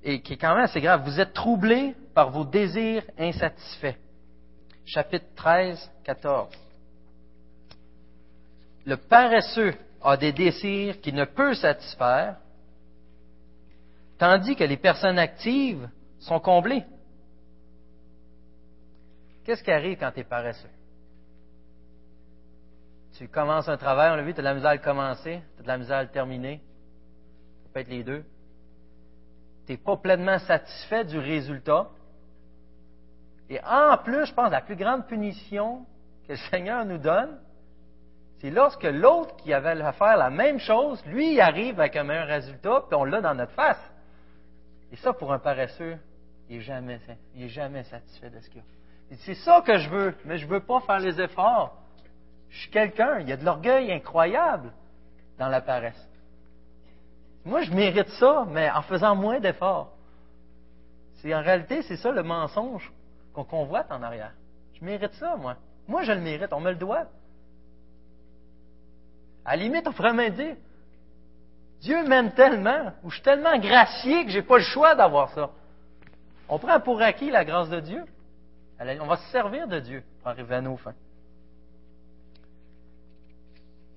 [0.03, 3.95] et qui est quand même assez grave, vous êtes troublés par vos désirs insatisfaits.
[4.85, 6.49] Chapitre 13, 14
[8.89, 12.37] le paresseux a des désirs qu'il ne peut satisfaire,
[14.17, 15.87] tandis que les personnes actives
[16.19, 16.83] sont comblées.
[19.45, 20.69] Qu'est-ce qui arrive quand tu es paresseux?
[23.17, 25.41] Tu commences un travail, on l'a vu, tu as de la misère à le commencer,
[25.55, 26.61] tu as de la misère à le terminer.
[27.63, 28.23] Ça peut être les deux.
[29.69, 31.89] Tu n'es pas pleinement satisfait du résultat.
[33.51, 35.85] Et en plus, je pense, la plus grande punition
[36.25, 37.37] que le Seigneur nous donne,
[38.39, 42.03] c'est lorsque l'autre qui avait à faire la même chose, lui, il arrive avec un
[42.03, 43.91] meilleur résultat, puis on l'a dans notre face.
[44.91, 45.99] Et ça, pour un paresseux,
[46.49, 46.99] il n'est jamais,
[47.35, 49.17] jamais satisfait de ce qu'il a.
[49.17, 51.77] C'est ça que je veux, mais je ne veux pas faire les efforts.
[52.49, 54.73] Je suis quelqu'un, il y a de l'orgueil incroyable
[55.37, 56.08] dans la paresse.
[57.45, 59.93] Moi, je mérite ça, mais en faisant moins d'efforts.
[61.21, 62.91] C'est en réalité, c'est ça le mensonge
[63.33, 64.33] qu'on convoite en arrière.
[64.73, 65.55] Je mérite ça, moi.
[65.87, 67.05] Moi, je le mérite, on me le doit.
[69.45, 70.55] À la limite, on pourrait même dire
[71.81, 75.29] Dieu m'aime tellement, ou je suis tellement gracié que je n'ai pas le choix d'avoir
[75.31, 75.49] ça.
[76.49, 78.03] On prend pour acquis la grâce de Dieu.
[78.79, 80.95] On va se servir de Dieu pour arriver à nos fins.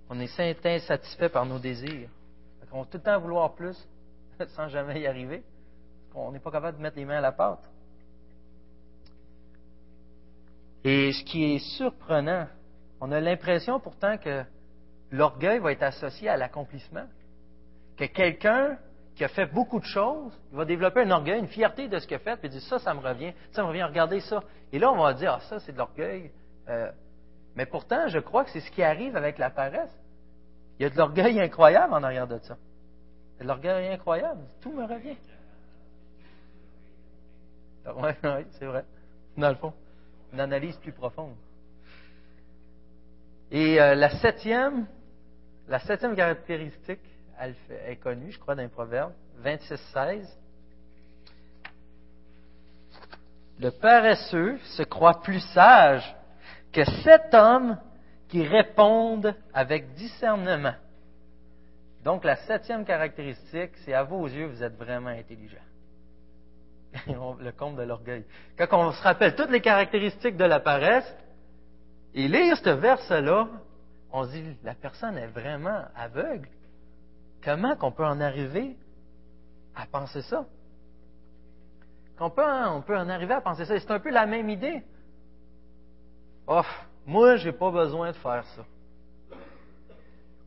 [0.08, 2.08] On est insatisfait par nos désirs.
[2.72, 3.76] On va tout le temps vouloir plus
[4.48, 5.42] sans jamais y arriver.
[6.14, 7.70] On n'est pas capable de mettre les mains à la pâte.
[10.84, 12.48] Et ce qui est surprenant,
[13.00, 14.44] on a l'impression pourtant que
[15.10, 17.06] l'orgueil va être associé à l'accomplissement.
[17.96, 18.78] Que quelqu'un
[19.14, 22.16] qui a fait beaucoup de choses, va développer un orgueil, une fierté de ce qu'il
[22.16, 24.42] a fait, puis dit ça, ça me revient, ça me revient, regardez ça.
[24.72, 26.30] Et là, on va dire, ah, ça, c'est de l'orgueil.
[26.68, 26.90] Euh,
[27.54, 29.94] mais pourtant, je crois que c'est ce qui arrive avec la paresse.
[30.78, 32.56] Il y a de l'orgueil incroyable en arrière de ça.
[33.34, 34.42] Il y a de l'orgueil incroyable.
[34.60, 35.16] Tout me revient.
[37.86, 38.84] Oui, oui, c'est vrai.
[39.36, 39.72] Dans le fond,
[40.32, 41.34] une analyse plus profonde.
[43.50, 44.86] Et euh, la septième,
[45.68, 47.00] la septième caractéristique,
[47.86, 50.26] est connue, je crois, dans les Proverbes, 26-16.
[53.60, 56.16] Le paresseux se croit plus sage
[56.72, 57.78] que sept hommes
[58.32, 60.72] qui répondent avec discernement.
[62.02, 65.60] Donc, la septième caractéristique, c'est à vos yeux, vous êtes vraiment intelligent.
[67.06, 68.24] le compte de l'orgueil.
[68.56, 71.14] Quand on se rappelle toutes les caractéristiques de la paresse,
[72.14, 73.48] et lire ce verset-là,
[74.10, 76.48] on se dit, la personne est vraiment aveugle.
[77.44, 78.78] Comment qu'on peut en arriver
[79.76, 80.46] à penser ça?
[82.16, 83.78] Qu'on peut, on peut en arriver à penser ça?
[83.78, 84.82] C'est un peu la même idée.
[86.46, 86.62] Oh,
[87.06, 88.64] moi, j'ai pas besoin de faire ça.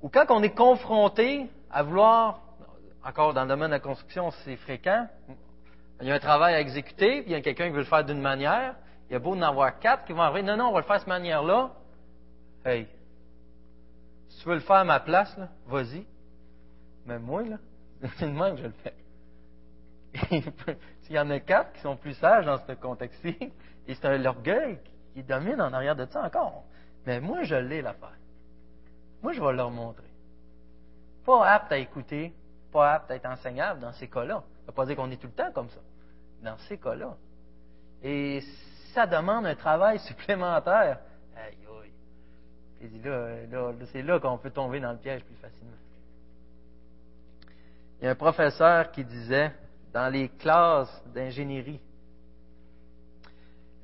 [0.01, 2.41] Ou quand on est confronté à vouloir,
[3.03, 5.07] encore dans le domaine de la construction, c'est fréquent,
[6.01, 7.85] il y a un travail à exécuter, puis il y a quelqu'un qui veut le
[7.85, 8.75] faire d'une manière,
[9.09, 10.85] il y a beau en avoir quatre qui vont arriver, non, non, on va le
[10.85, 11.71] faire de cette manière-là.
[12.65, 12.87] Hey,
[14.29, 15.37] si tu veux le faire à ma place,
[15.67, 16.05] vas-y.
[17.05, 17.57] Mais moi, là,
[18.17, 18.93] c'est de que je le fais.
[21.01, 23.37] S'il y en a quatre qui sont plus sages dans ce contexte-ci,
[23.87, 24.79] et c'est l'orgueil
[25.15, 26.65] qui domine en arrière de ça encore.
[27.05, 28.17] Mais moi, je l'ai l'affaire.
[29.23, 30.09] Moi, je vais leur montrer.
[31.25, 32.33] Pas apte à écouter,
[32.71, 34.43] pas apte à être enseignable dans ces cas-là.
[34.43, 35.79] Ça ne veut pas dire qu'on est tout le temps comme ça.
[36.43, 37.15] Dans ces cas-là.
[38.03, 38.43] Et
[38.93, 40.99] ça demande un travail supplémentaire
[42.81, 45.71] Il dit là, là, c'est là qu'on peut tomber dans le piège plus facilement.
[48.01, 49.53] Il y a un professeur qui disait,
[49.93, 51.79] dans les classes d'ingénierie,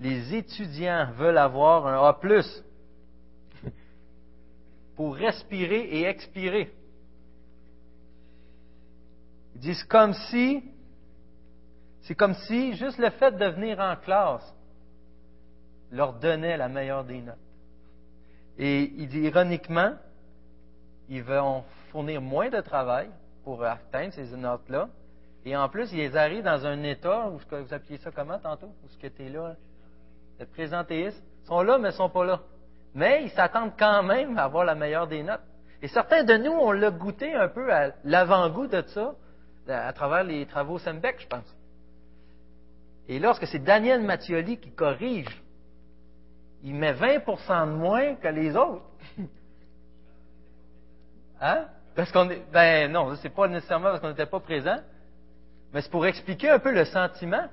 [0.02, 2.14] les étudiants veulent avoir un A
[4.96, 6.74] pour respirer et expirer.
[9.56, 10.64] Ils disent comme si,
[12.02, 14.56] c'est comme si juste le fait de venir en classe
[15.92, 17.36] leur donnait la meilleure des notes.
[18.58, 19.94] Et il dit ironiquement,
[21.10, 23.12] ils vont fournir moins de travail
[23.44, 24.90] pour atteindre ces notes-là.
[25.46, 28.74] Et en plus, ils arrivent dans un état, où vous appuyez ça comment tantôt?
[28.84, 29.56] Où ce que tu es là?
[30.42, 31.24] Le présentéiste.
[31.44, 32.42] Ils sont là, mais ne sont pas là.
[32.96, 35.44] Mais ils s'attendent quand même à avoir la meilleure des notes.
[35.84, 39.14] Et certains de nous, on l'a goûté un peu à l'avant-goût de ça,
[39.68, 41.56] à travers les travaux Sembeck, je pense.
[43.08, 45.44] Et lorsque c'est Daniel Mattioli qui corrige,
[46.64, 48.84] il met 20% de moins que les autres.
[51.44, 51.66] Hein?
[51.96, 54.78] Parce qu'on est, ben non, c'est pas nécessairement parce qu'on n'était pas présent,
[55.74, 57.48] mais c'est pour expliquer un peu le sentiment.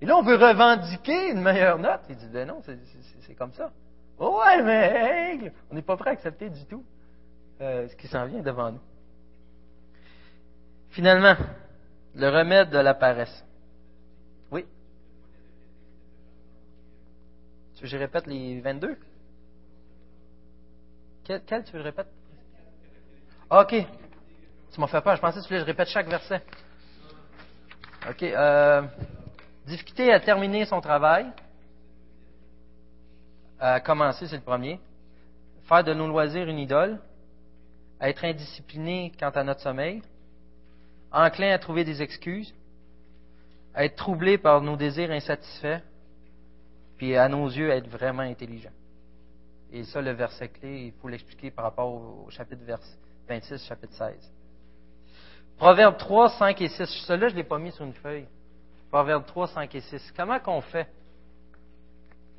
[0.00, 2.00] Et là, on veut revendiquer une meilleure note.
[2.08, 3.72] Il dit, ben non, c'est comme ça.
[4.18, 6.84] Oh ouais, mais on n'est pas prêt à accepter du tout
[7.60, 8.80] euh, ce qui s'en vient devant nous.
[10.90, 11.36] Finalement,
[12.14, 13.44] le remède de la paresse.
[14.50, 14.64] Oui.
[17.74, 18.96] Tu veux que je répète les 22?
[21.24, 22.08] Quel, quel tu veux que je répète?
[23.50, 23.86] OK.
[24.72, 25.16] Tu m'as fait peur.
[25.16, 26.42] Je pensais que tu voulais que je répète chaque verset.
[28.08, 28.22] OK.
[28.22, 28.82] Euh,
[29.68, 31.26] difficulté à terminer son travail.
[33.60, 34.80] À commencer, c'est le premier.
[35.64, 37.00] Faire de nos loisirs une idole.
[38.00, 40.02] être indiscipliné quant à notre sommeil.
[41.12, 42.54] Enclin à trouver des excuses.
[43.76, 45.80] être troublé par nos désirs insatisfaits.
[46.96, 48.72] Puis à nos yeux, être vraiment intelligent.
[49.72, 52.96] Et ça, le verset clé, il faut l'expliquer par rapport au chapitre verset
[53.28, 54.32] 26, chapitre 16.
[55.58, 56.86] Proverbe 3, 5 et 6.
[57.06, 58.26] Celui-là, je ne l'ai pas mis sur une feuille.
[58.90, 60.12] Proverbe 3, 5 et 6.
[60.16, 60.88] Comment qu'on fait?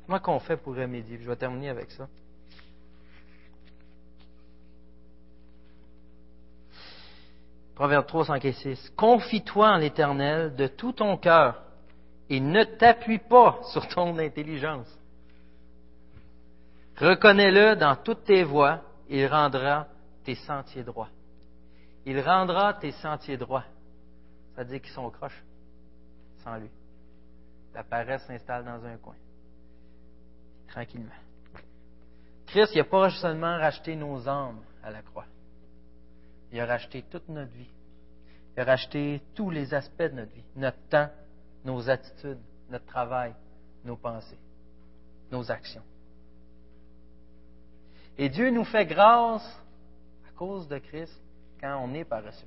[0.06, 1.18] Comment qu'on fait pour remédier?
[1.18, 2.08] Je vais terminer avec ça.
[7.76, 8.90] Proverbe 3, 5 et 6.
[8.96, 11.62] Confie-toi en l'Éternel de tout ton cœur
[12.28, 14.88] et ne t'appuie pas sur ton intelligence.
[16.96, 19.86] Reconnais-le dans toutes tes voies, il rendra
[20.24, 21.08] tes sentiers droits.
[22.04, 23.64] Il rendra tes sentiers droits.
[24.54, 25.42] Ça veut dire qu'ils sont croches
[26.42, 26.70] sans lui.
[27.74, 29.14] La paresse s'installe dans un coin.
[30.68, 31.10] Tranquillement.
[32.46, 35.26] Christ, il n'a pas seulement racheté nos âmes à la croix.
[36.52, 37.70] Il a racheté toute notre vie.
[38.56, 40.44] Il a racheté tous les aspects de notre vie.
[40.56, 41.10] Notre temps,
[41.64, 43.34] nos attitudes, notre travail,
[43.84, 44.38] nos pensées,
[45.30, 45.84] nos actions.
[48.18, 49.60] Et Dieu nous fait grâce
[50.40, 51.12] cause de Christ
[51.60, 52.46] quand on est paresseux.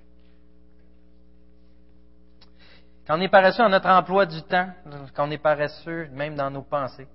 [3.06, 4.70] Quand on est paresseux dans notre emploi du temps,
[5.14, 7.08] quand on est paresseux même dans nos pensées.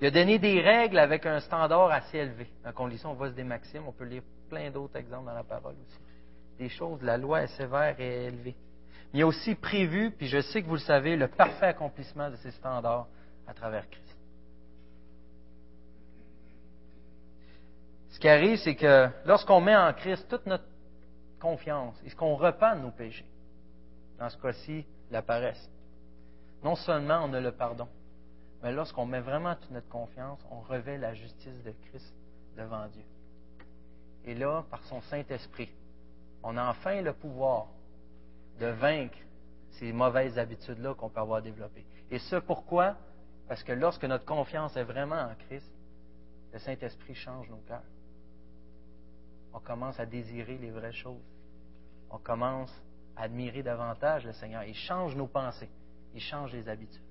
[0.00, 2.48] Il a donné des règles avec un standard assez élevé.
[2.64, 3.84] Quand on lit ça, on voit des maximes.
[3.86, 5.98] On peut lire plein d'autres exemples dans la parole aussi.
[6.58, 8.56] Des choses, la loi est sévère et élevée.
[9.12, 12.30] Mais il a aussi prévu, puis je sais que vous le savez, le parfait accomplissement
[12.30, 13.06] de ces standards
[13.46, 14.16] à travers Christ.
[18.10, 20.64] Ce qui arrive, c'est que lorsqu'on met en Christ toute notre
[21.46, 23.24] confiance et ce qu'on repent de nos péchés,
[24.18, 25.70] dans ce cas-ci, la paresse,
[26.64, 27.86] non seulement on a le pardon,
[28.62, 32.12] mais lorsqu'on met vraiment toute notre confiance, on revêt la justice de Christ
[32.56, 33.04] devant Dieu.
[34.24, 35.70] Et là, par son Saint-Esprit,
[36.42, 37.68] on a enfin le pouvoir
[38.58, 39.18] de vaincre
[39.78, 41.86] ces mauvaises habitudes-là qu'on peut avoir développées.
[42.10, 42.96] Et ce, pourquoi?
[43.46, 45.70] Parce que lorsque notre confiance est vraiment en Christ,
[46.52, 47.82] le Saint-Esprit change nos cœurs
[49.56, 51.22] on commence à désirer les vraies choses.
[52.10, 52.72] On commence
[53.16, 54.64] à admirer davantage le Seigneur.
[54.64, 55.68] Il change nos pensées.
[56.14, 57.02] Il change les habitudes.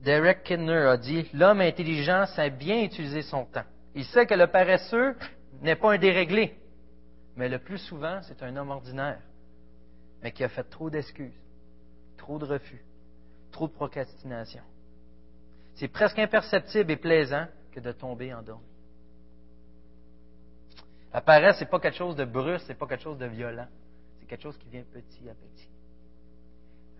[0.00, 3.64] Derek Kidner a dit L'homme intelligent sait bien utiliser son temps.
[3.94, 5.16] Il sait que le paresseux
[5.60, 6.56] n'est pas un déréglé,
[7.36, 9.20] mais le plus souvent, c'est un homme ordinaire,
[10.22, 11.40] mais qui a fait trop d'excuses,
[12.16, 12.84] trop de refus,
[13.50, 14.62] trop de procrastination.
[15.74, 18.66] C'est presque imperceptible et plaisant que de tomber en dormi.
[21.12, 23.26] La paresse, ce n'est pas quelque chose de brusque, ce n'est pas quelque chose de
[23.26, 23.66] violent.
[24.18, 25.70] C'est quelque chose qui vient petit à petit.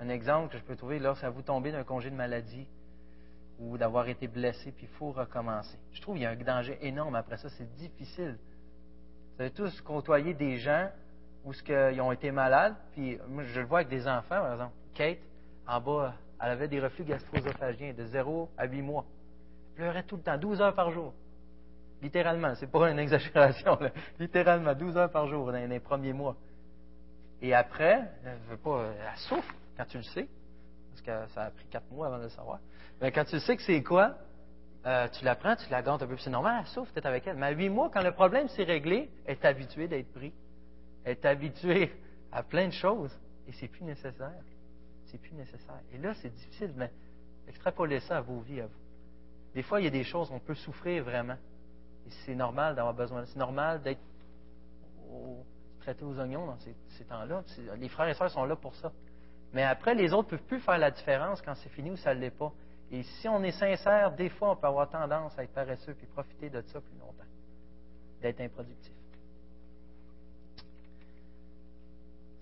[0.01, 2.67] Un exemple que je peux trouver, lorsque vous tombez d'un congé de maladie
[3.59, 5.77] ou d'avoir été blessé, puis il faut recommencer.
[5.93, 7.49] Je trouve qu'il y a un danger énorme après ça.
[7.51, 8.39] C'est difficile.
[9.37, 10.89] Vous avez tous côtoyé des gens
[11.45, 14.75] où ils ont été malades, puis je le vois avec des enfants, par exemple.
[14.95, 15.19] Kate,
[15.67, 19.05] en bas, elle avait des reflux gastro-œsophagiens de 0 à 8 mois.
[19.71, 21.13] Elle pleurait tout le temps, 12 heures par jour.
[22.01, 23.79] Littéralement, c'est pas une exagération.
[24.19, 26.37] Littéralement, 12 heures par jour dans les premiers mois.
[27.41, 30.29] Et après, elle, veut pas, elle souffre quand tu le sais,
[30.91, 32.59] parce que ça a pris 4 mois avant de le savoir.
[33.01, 34.17] Mais quand tu sais que c'est quoi,
[34.87, 37.07] euh, tu la prends, tu la gantes un peu, c'est normal, elle souffre, tu es
[37.07, 37.37] avec elle.
[37.37, 40.33] Mais à 8 mois, quand le problème s'est réglé, elle est habituée d'être pris.
[41.05, 41.93] Elle est habituée
[42.33, 44.43] à plein de choses, et c'est plus nécessaire.
[45.07, 45.81] C'est plus nécessaire.
[45.93, 46.91] Et là, c'est difficile, mais
[47.49, 48.73] extrapoler ça à vos vies, à vous.
[49.55, 51.37] Des fois, il y a des choses où on peut souffrir vraiment.
[52.09, 53.27] Et c'est normal d'avoir besoin.
[53.27, 54.01] C'est normal d'être
[55.81, 57.43] traité aux oignons dans ces, temps-là.
[57.77, 58.93] Les frères et sœurs sont là pour ça.
[59.53, 62.15] Mais après, les autres ne peuvent plus faire la différence quand c'est fini ou ça
[62.15, 62.51] ne l'est pas.
[62.91, 66.07] Et si on est sincère, des fois, on peut avoir tendance à être paresseux puis
[66.07, 67.29] profiter de ça plus longtemps,
[68.23, 68.93] d'être improductif.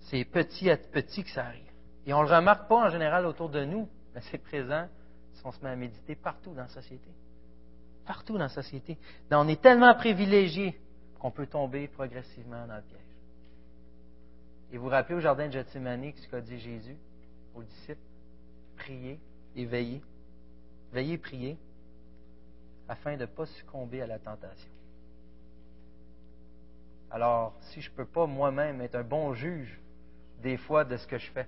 [0.09, 1.69] C'est petit à petit que ça arrive.
[2.05, 4.87] Et on ne le remarque pas en général autour de nous, mais c'est présent
[5.33, 7.09] si on se met à méditer partout dans la société.
[8.07, 8.97] Partout dans la société.
[9.31, 10.79] on est tellement privilégié
[11.19, 12.99] qu'on peut tomber progressivement dans le piège.
[14.71, 16.97] Et vous vous rappelez au jardin de Gethsemane ce qu'a dit Jésus
[17.53, 17.99] aux disciples?
[18.77, 19.19] Priez
[19.55, 20.01] et veillez.
[20.93, 21.57] Veillez priez
[22.87, 24.71] afin de ne pas succomber à la tentation.
[27.11, 29.79] Alors, si je ne peux pas moi-même être un bon juge
[30.41, 31.47] des fois de ce que je fais,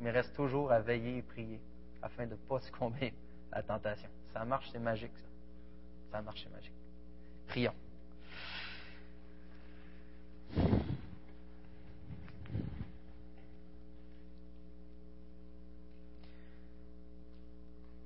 [0.00, 1.60] mais reste toujours à veiller et prier
[2.02, 3.14] afin de ne pas succomber
[3.52, 4.08] à la tentation.
[4.32, 5.35] Ça marche, c'est magique, ça.
[6.16, 6.72] C'est magique.
[7.46, 7.74] Prions.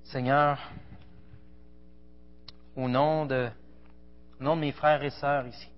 [0.05, 0.59] Seigneur,
[2.75, 3.49] au nom de,
[4.41, 5.69] au nom de mes frères et sœurs ici,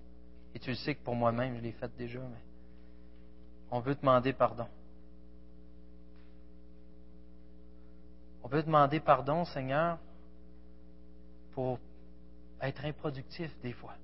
[0.55, 2.41] et tu le sais que pour moi-même, je l'ai fait déjà, mais
[3.69, 4.67] on veut demander pardon.
[8.43, 9.99] On veut demander pardon, Seigneur,
[11.51, 11.77] pour
[12.67, 13.95] être improductif des fois.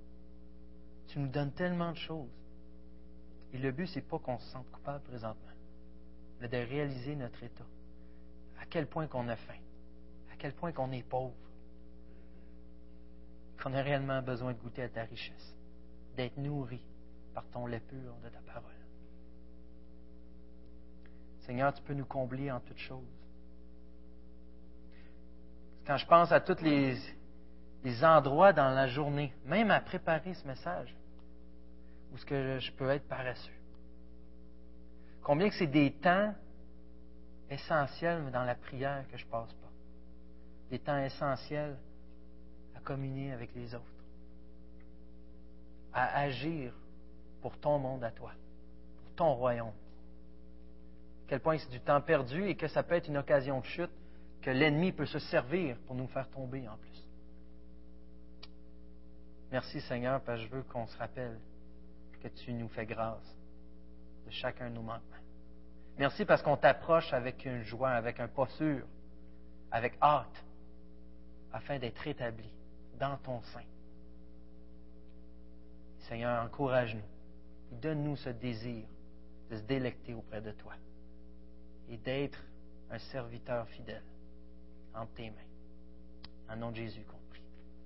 [1.07, 2.29] Tu nous donnes tellement de choses.
[3.53, 5.53] Et le but, c'est pas qu'on se sente coupable présentement,
[6.39, 7.65] mais de réaliser notre état.
[8.61, 9.59] À quel point qu'on a faim,
[10.31, 11.33] à quel point qu'on est pauvre,
[13.61, 15.55] qu'on a réellement besoin de goûter à ta richesse,
[16.15, 16.81] d'être nourri
[17.33, 18.63] par ton lait pur de ta parole.
[21.41, 23.03] Seigneur, tu peux nous combler en toutes choses.
[25.87, 26.95] Quand je pense à tous les,
[28.03, 30.95] endroits dans la journée, même à préparer ce message,
[32.11, 33.53] où ce que je peux être paresseux.
[35.21, 36.33] Combien que c'est des temps
[37.49, 39.69] essentiels dans la prière que je ne passe pas.
[40.69, 41.77] Des temps essentiels
[42.75, 43.85] à communier avec les autres.
[45.93, 46.73] À agir
[47.41, 48.31] pour ton monde à toi,
[48.97, 49.73] pour ton royaume.
[51.27, 53.91] quel point c'est du temps perdu et que ça peut être une occasion de chute
[54.41, 57.08] que l'ennemi peut se servir pour nous faire tomber en plus.
[59.51, 61.39] Merci Seigneur, parce que je veux qu'on se rappelle
[62.21, 63.37] que tu nous fais grâce
[64.25, 65.15] de chacun de nos manquements.
[65.97, 68.85] Merci parce qu'on t'approche avec une joie, avec un pas sûr,
[69.71, 70.45] avec hâte,
[71.51, 72.49] afin d'être établi
[72.99, 73.63] dans ton sein.
[76.07, 77.01] Seigneur, encourage-nous.
[77.71, 78.85] Donne-nous ce désir
[79.49, 80.73] de se délecter auprès de toi
[81.89, 82.43] et d'être
[82.91, 84.03] un serviteur fidèle
[84.93, 85.35] entre tes mains.
[86.49, 87.43] En nom de Jésus compris.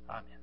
[0.07, 0.42] Amen.